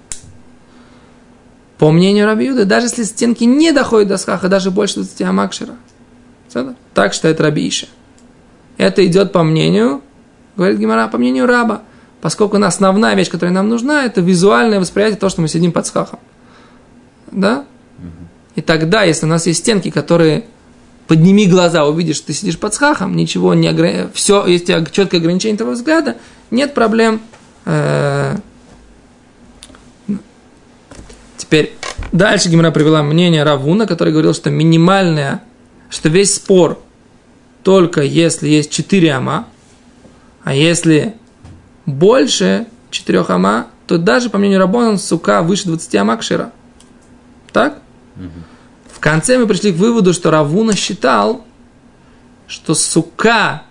По 1.78 1.92
мнению 1.92 2.26
Раби 2.26 2.54
даже 2.64 2.88
если 2.88 3.04
стенки 3.04 3.44
не 3.44 3.74
доходят 3.74 4.08
до 4.08 4.18
схаха, 4.18 4.48
даже 4.48 4.72
больше 4.72 4.96
20 4.96 5.22
ама, 5.24 5.48
кшира. 5.50 5.76
Так 6.94 7.14
считает 7.14 7.42
Раби 7.42 7.68
Иша. 7.68 7.88
Это 8.78 9.06
идет 9.06 9.32
по 9.32 9.44
мнению, 9.44 10.02
говорит 10.56 10.80
Гимара, 10.80 11.08
по 11.08 11.18
мнению 11.18 11.46
раба 11.46 11.84
поскольку 12.24 12.56
основная 12.56 13.16
вещь, 13.16 13.30
которая 13.30 13.54
нам 13.54 13.68
нужна, 13.68 14.06
это 14.06 14.22
визуальное 14.22 14.80
восприятие 14.80 15.18
того, 15.18 15.30
что 15.30 15.42
мы 15.42 15.50
сидим 15.50 15.74
под 15.74 15.86
схахом. 15.86 16.20
Да? 17.30 17.66
И 18.56 18.62
тогда, 18.62 19.04
если 19.04 19.26
у 19.26 19.30
нас 19.30 19.46
есть 19.46 19.60
стенки, 19.60 19.92
которые 19.92 20.46
подними 21.08 21.48
глаза, 21.48 21.86
увидишь, 21.86 22.16
что 22.16 22.28
ты 22.28 22.34
сидишь 22.34 22.58
под 22.58 22.74
схахом, 22.74 23.18
ничего 23.18 23.54
не 23.54 23.68
ограни... 23.68 24.08
все, 24.14 24.46
есть 24.46 24.68
четкое 24.68 25.20
ограничение 25.20 25.58
твоего 25.58 25.76
взгляда, 25.76 26.16
нет 26.50 26.74
проблем. 26.74 27.20
Э, 27.66 28.38
теперь 31.36 31.74
дальше 32.14 32.48
Гимра 32.48 32.72
привела 32.72 33.04
мнение 33.04 33.44
Равуна, 33.44 33.86
который 33.86 34.14
говорил, 34.14 34.34
что 34.34 34.50
минимальная, 34.50 35.44
что 35.94 36.10
весь 36.10 36.36
спор 36.36 36.82
только 37.62 38.02
если 38.02 38.50
есть 38.50 38.72
4 38.72 39.14
ама, 39.14 39.48
а 40.44 40.54
если 40.54 41.14
больше 41.86 42.66
4 42.90 43.20
ама, 43.28 43.68
то 43.86 43.98
даже, 43.98 44.30
по 44.30 44.40
мнению 44.40 44.60
Рабона, 44.60 44.98
сука 44.98 45.44
выше 45.44 45.68
20 45.68 45.96
ама 45.96 46.18
кшира. 46.18 46.52
Так? 47.52 47.80
В 48.92 49.00
конце 49.00 49.38
мы 49.38 49.46
пришли 49.46 49.72
к 49.72 49.76
выводу, 49.76 50.14
что 50.14 50.32
Равуна 50.32 50.76
считал, 50.76 51.46
что 52.48 52.74
сука 52.74 53.64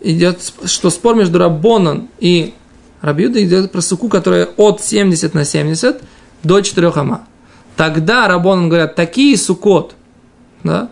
идет, 0.00 0.52
что 0.64 0.90
спор 0.90 1.16
между 1.16 1.38
Рабоном 1.38 2.10
и 2.20 2.54
Рабиуда 3.00 3.42
идет 3.44 3.72
про 3.72 3.80
суку, 3.80 4.08
которая 4.08 4.46
от 4.56 4.82
70 4.82 5.34
на 5.34 5.44
70 5.44 6.02
до 6.44 6.60
4 6.60 6.92
ама. 6.94 7.26
Тогда 7.76 8.28
Рабонан 8.28 8.68
говорят, 8.68 8.94
такие 8.94 9.36
сукот, 9.36 9.94
да, 10.64 10.90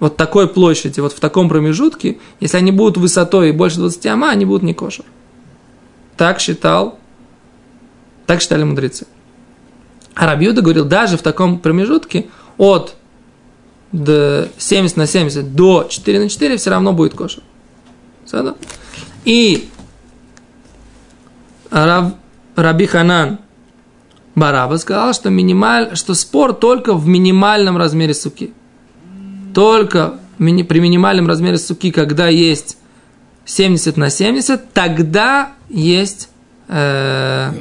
вот 0.00 0.16
такой 0.16 0.48
площади, 0.48 1.00
вот 1.00 1.12
в 1.12 1.20
таком 1.20 1.48
промежутке, 1.48 2.18
если 2.40 2.56
они 2.56 2.70
будут 2.70 2.98
высотой 2.98 3.52
больше 3.52 3.78
20 3.78 4.06
ама, 4.06 4.30
они 4.30 4.44
будут 4.44 4.62
не 4.62 4.74
кошер. 4.74 5.04
Так 6.16 6.40
считал, 6.40 6.98
так 8.26 8.40
считали 8.40 8.62
мудрецы. 8.62 9.06
А 10.14 10.26
Рабиуда 10.26 10.62
говорил, 10.62 10.84
даже 10.84 11.16
в 11.16 11.22
таком 11.22 11.58
промежутке 11.58 12.26
от 12.56 12.96
70 13.92 14.96
на 14.96 15.06
70 15.06 15.54
до 15.54 15.86
4 15.88 16.18
на 16.20 16.28
4 16.28 16.56
все 16.56 16.70
равно 16.70 16.92
будет 16.92 17.14
кошер. 17.14 17.42
И 19.24 19.68
Раб, 21.70 22.14
Раби 22.56 22.86
Ханан 22.86 23.38
Бараба 24.34 24.76
сказал, 24.76 25.12
что, 25.14 25.30
минималь, 25.30 25.96
что 25.96 26.14
спор 26.14 26.52
только 26.52 26.94
в 26.94 27.06
минимальном 27.06 27.76
размере 27.76 28.14
суки 28.14 28.52
только 29.54 30.18
при 30.36 30.80
минимальном 30.80 31.26
размере 31.26 31.58
суки, 31.58 31.90
когда 31.90 32.28
есть 32.28 32.78
70 33.44 33.96
на 33.96 34.10
70, 34.10 34.72
тогда 34.72 35.52
есть 35.68 36.28
э, 36.68 37.52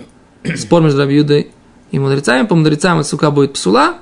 спор 0.55 0.81
между 0.81 0.99
Рабиудой 0.99 1.51
и 1.91 1.99
мудрецами. 1.99 2.45
По 2.45 2.55
мудрецам 2.55 2.99
эта 2.99 3.07
сука 3.07 3.31
будет 3.31 3.53
псула, 3.53 3.95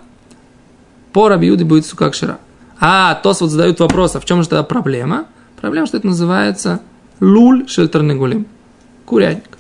по 1.14 1.30
Рабиуде 1.30 1.64
будет 1.64 1.86
сука 1.86 2.10
кшира. 2.10 2.40
А 2.80 3.16
Тос 3.16 3.42
вот 3.42 3.52
задают 3.52 3.80
вопрос, 3.80 4.16
а 4.16 4.20
в 4.20 4.26
чем 4.26 4.44
же 4.44 4.50
тогда 4.50 4.64
проблема? 4.64 5.26
Проблема, 5.62 5.88
что 5.88 5.98
это 5.98 6.08
называется 6.08 6.82
луль 7.20 7.68
шельтерный 7.68 8.16
гулим. 8.16 8.48
Курятник. 9.06 9.58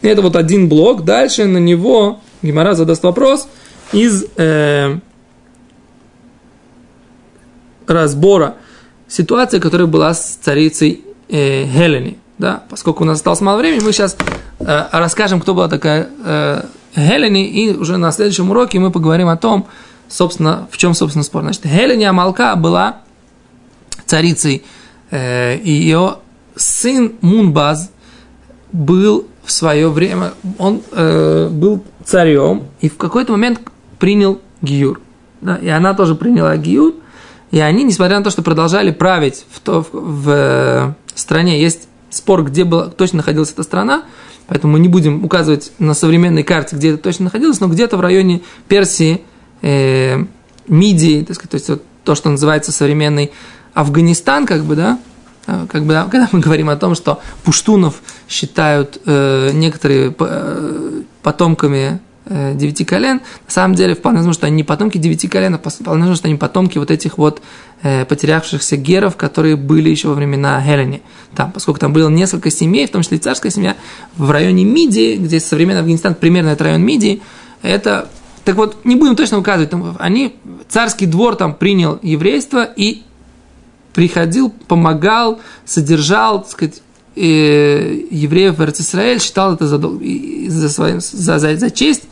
Это 0.00 0.22
вот 0.22 0.36
один 0.36 0.68
блок. 0.68 1.04
Дальше 1.04 1.44
на 1.44 1.58
него 1.58 2.20
Гимара 2.42 2.74
задаст 2.74 3.02
вопрос 3.02 3.48
из 3.92 4.24
э, 4.36 4.98
разбора 7.86 8.56
ситуации, 9.08 9.58
которая 9.58 9.86
была 9.86 10.14
с 10.14 10.38
царицей 10.40 11.04
э. 11.28 12.14
Да? 12.38 12.62
Поскольку 12.68 13.04
у 13.04 13.06
нас 13.06 13.18
осталось 13.18 13.40
мало 13.40 13.58
времени, 13.58 13.84
мы 13.84 13.92
сейчас 13.92 14.16
э, 14.58 14.84
расскажем, 14.90 15.40
кто 15.40 15.54
была 15.54 15.68
такая 15.68 16.08
э, 16.24 16.62
и 16.94 17.74
уже 17.78 17.96
на 17.96 18.12
следующем 18.12 18.50
уроке 18.50 18.78
мы 18.78 18.90
поговорим 18.90 19.28
о 19.28 19.36
том, 19.36 19.66
собственно, 20.08 20.68
в 20.70 20.76
чем, 20.76 20.94
собственно, 20.94 21.22
спор. 21.22 21.42
Значит, 21.42 21.64
Гелени 21.64 22.04
Амалка 22.04 22.54
была 22.56 22.98
царицей, 24.06 24.62
э, 25.10 25.56
и 25.56 25.70
ее 25.70 26.16
сын 26.56 27.12
Мунбаз 27.20 27.90
был 28.72 29.26
в 29.44 29.50
свое 29.52 29.88
время, 29.90 30.32
он 30.58 30.82
э, 30.92 31.48
был 31.50 31.82
царем, 32.04 32.64
и 32.80 32.88
в 32.88 32.96
какой-то 32.96 33.32
момент 33.32 33.60
принял 33.98 34.40
Гиюр. 34.60 35.00
Да, 35.40 35.56
и 35.56 35.68
она 35.68 35.94
тоже 35.94 36.14
приняла 36.14 36.56
Гиюр, 36.56 36.94
и 37.52 37.60
они, 37.60 37.84
несмотря 37.84 38.18
на 38.18 38.24
то, 38.24 38.30
что 38.30 38.42
продолжали 38.42 38.90
править 38.90 39.44
в, 39.50 39.60
то, 39.60 39.82
в, 39.82 39.88
в 39.92 40.30
э, 40.30 40.94
стране, 41.14 41.60
есть 41.60 41.86
спор, 42.08 42.44
где 42.44 42.64
была, 42.64 42.86
точно 42.86 43.18
находилась 43.18 43.52
эта 43.52 43.62
страна, 43.62 44.04
поэтому 44.46 44.72
мы 44.72 44.80
не 44.80 44.88
будем 44.88 45.22
указывать 45.22 45.70
на 45.78 45.92
современной 45.92 46.44
карте, 46.44 46.76
где 46.76 46.90
это 46.94 46.98
точно 47.02 47.24
находилось, 47.24 47.60
но 47.60 47.68
где-то 47.68 47.98
в 47.98 48.00
районе 48.00 48.40
Персии, 48.68 49.22
э, 49.60 50.24
Мидии, 50.66 51.24
так 51.24 51.36
сказать, 51.36 51.50
то 51.50 51.56
есть 51.56 51.68
вот 51.68 51.82
то, 52.04 52.14
что 52.14 52.30
называется 52.30 52.72
современный 52.72 53.32
Афганистан, 53.74 54.46
как 54.46 54.64
бы, 54.64 54.74
да, 54.74 54.98
э, 55.46 55.66
как 55.70 55.84
бы, 55.84 55.92
когда 56.10 56.30
мы 56.32 56.40
говорим 56.40 56.70
о 56.70 56.76
том, 56.76 56.94
что 56.94 57.20
пуштунов 57.44 58.00
считают 58.30 58.98
э, 59.04 59.50
некоторые 59.52 60.14
э, 60.18 61.02
потомками 61.22 62.00
девяти 62.26 62.84
колен, 62.84 63.20
на 63.46 63.50
самом 63.50 63.74
деле 63.74 63.94
вполне 63.94 64.18
возможно, 64.18 64.38
что 64.38 64.46
они 64.46 64.56
не 64.56 64.64
потомки 64.64 64.98
девяти 64.98 65.28
колен, 65.28 65.54
а 65.54 65.58
вполне 65.58 66.02
возможно, 66.02 66.16
что 66.16 66.28
они 66.28 66.36
потомки 66.36 66.78
вот 66.78 66.90
этих 66.90 67.18
вот 67.18 67.42
э, 67.82 68.04
потерявшихся 68.04 68.76
геров, 68.76 69.16
которые 69.16 69.56
были 69.56 69.90
еще 69.90 70.08
во 70.08 70.14
времена 70.14 70.60
Хелени. 70.62 71.02
Там, 71.34 71.50
поскольку 71.52 71.80
там 71.80 71.92
было 71.92 72.08
несколько 72.08 72.50
семей, 72.50 72.86
в 72.86 72.90
том 72.90 73.02
числе 73.02 73.18
и 73.18 73.20
царская 73.20 73.50
семья, 73.50 73.76
в 74.16 74.30
районе 74.30 74.64
Мидии, 74.64 75.16
где 75.16 75.40
современный 75.40 75.80
Афганистан, 75.80 76.14
примерно 76.14 76.50
это 76.50 76.64
район 76.64 76.82
Мидии, 76.82 77.22
это 77.62 78.08
так 78.44 78.56
вот, 78.56 78.84
не 78.84 78.96
будем 78.96 79.16
точно 79.16 79.38
указывать, 79.38 79.70
там, 79.70 79.96
они, 79.98 80.36
царский 80.68 81.06
двор 81.06 81.36
там 81.36 81.54
принял 81.54 81.98
еврейство 82.02 82.64
и 82.64 83.02
приходил, 83.94 84.50
помогал, 84.68 85.40
содержал, 85.64 86.42
так 86.42 86.50
сказать, 86.50 86.82
э, 87.16 88.04
евреев 88.10 88.58
в 88.58 88.62
Израиль, 88.80 89.20
считал 89.20 89.54
это 89.54 89.66
за, 89.66 89.78
за, 89.78 90.68
свою, 90.68 91.00
за, 91.00 91.38
за, 91.38 91.56
за 91.56 91.70
честь, 91.70 92.04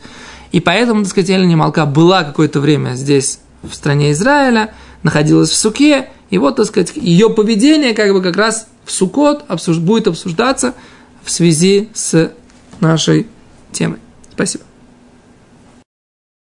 и 0.51 0.59
поэтому, 0.59 1.01
так 1.03 1.11
сказать, 1.11 1.29
Эльня 1.29 1.57
Малка 1.57 1.85
была 1.85 2.23
какое-то 2.23 2.59
время 2.59 2.95
здесь, 2.95 3.39
в 3.63 3.73
стране 3.73 4.11
Израиля, 4.11 4.73
находилась 5.03 5.49
в 5.49 5.55
Суке, 5.55 6.09
и 6.29 6.37
вот, 6.37 6.55
так 6.55 6.65
сказать, 6.65 6.93
ее 6.95 7.29
поведение 7.29 7.93
как 7.93 8.11
бы 8.13 8.21
как 8.21 8.37
раз 8.37 8.67
в 8.85 8.91
Сукот 8.91 9.43
обсуж... 9.47 9.77
будет 9.77 10.07
обсуждаться 10.07 10.73
в 11.23 11.31
связи 11.31 11.89
с 11.93 12.31
нашей 12.79 13.27
темой. 13.71 13.99
Спасибо. 14.33 14.63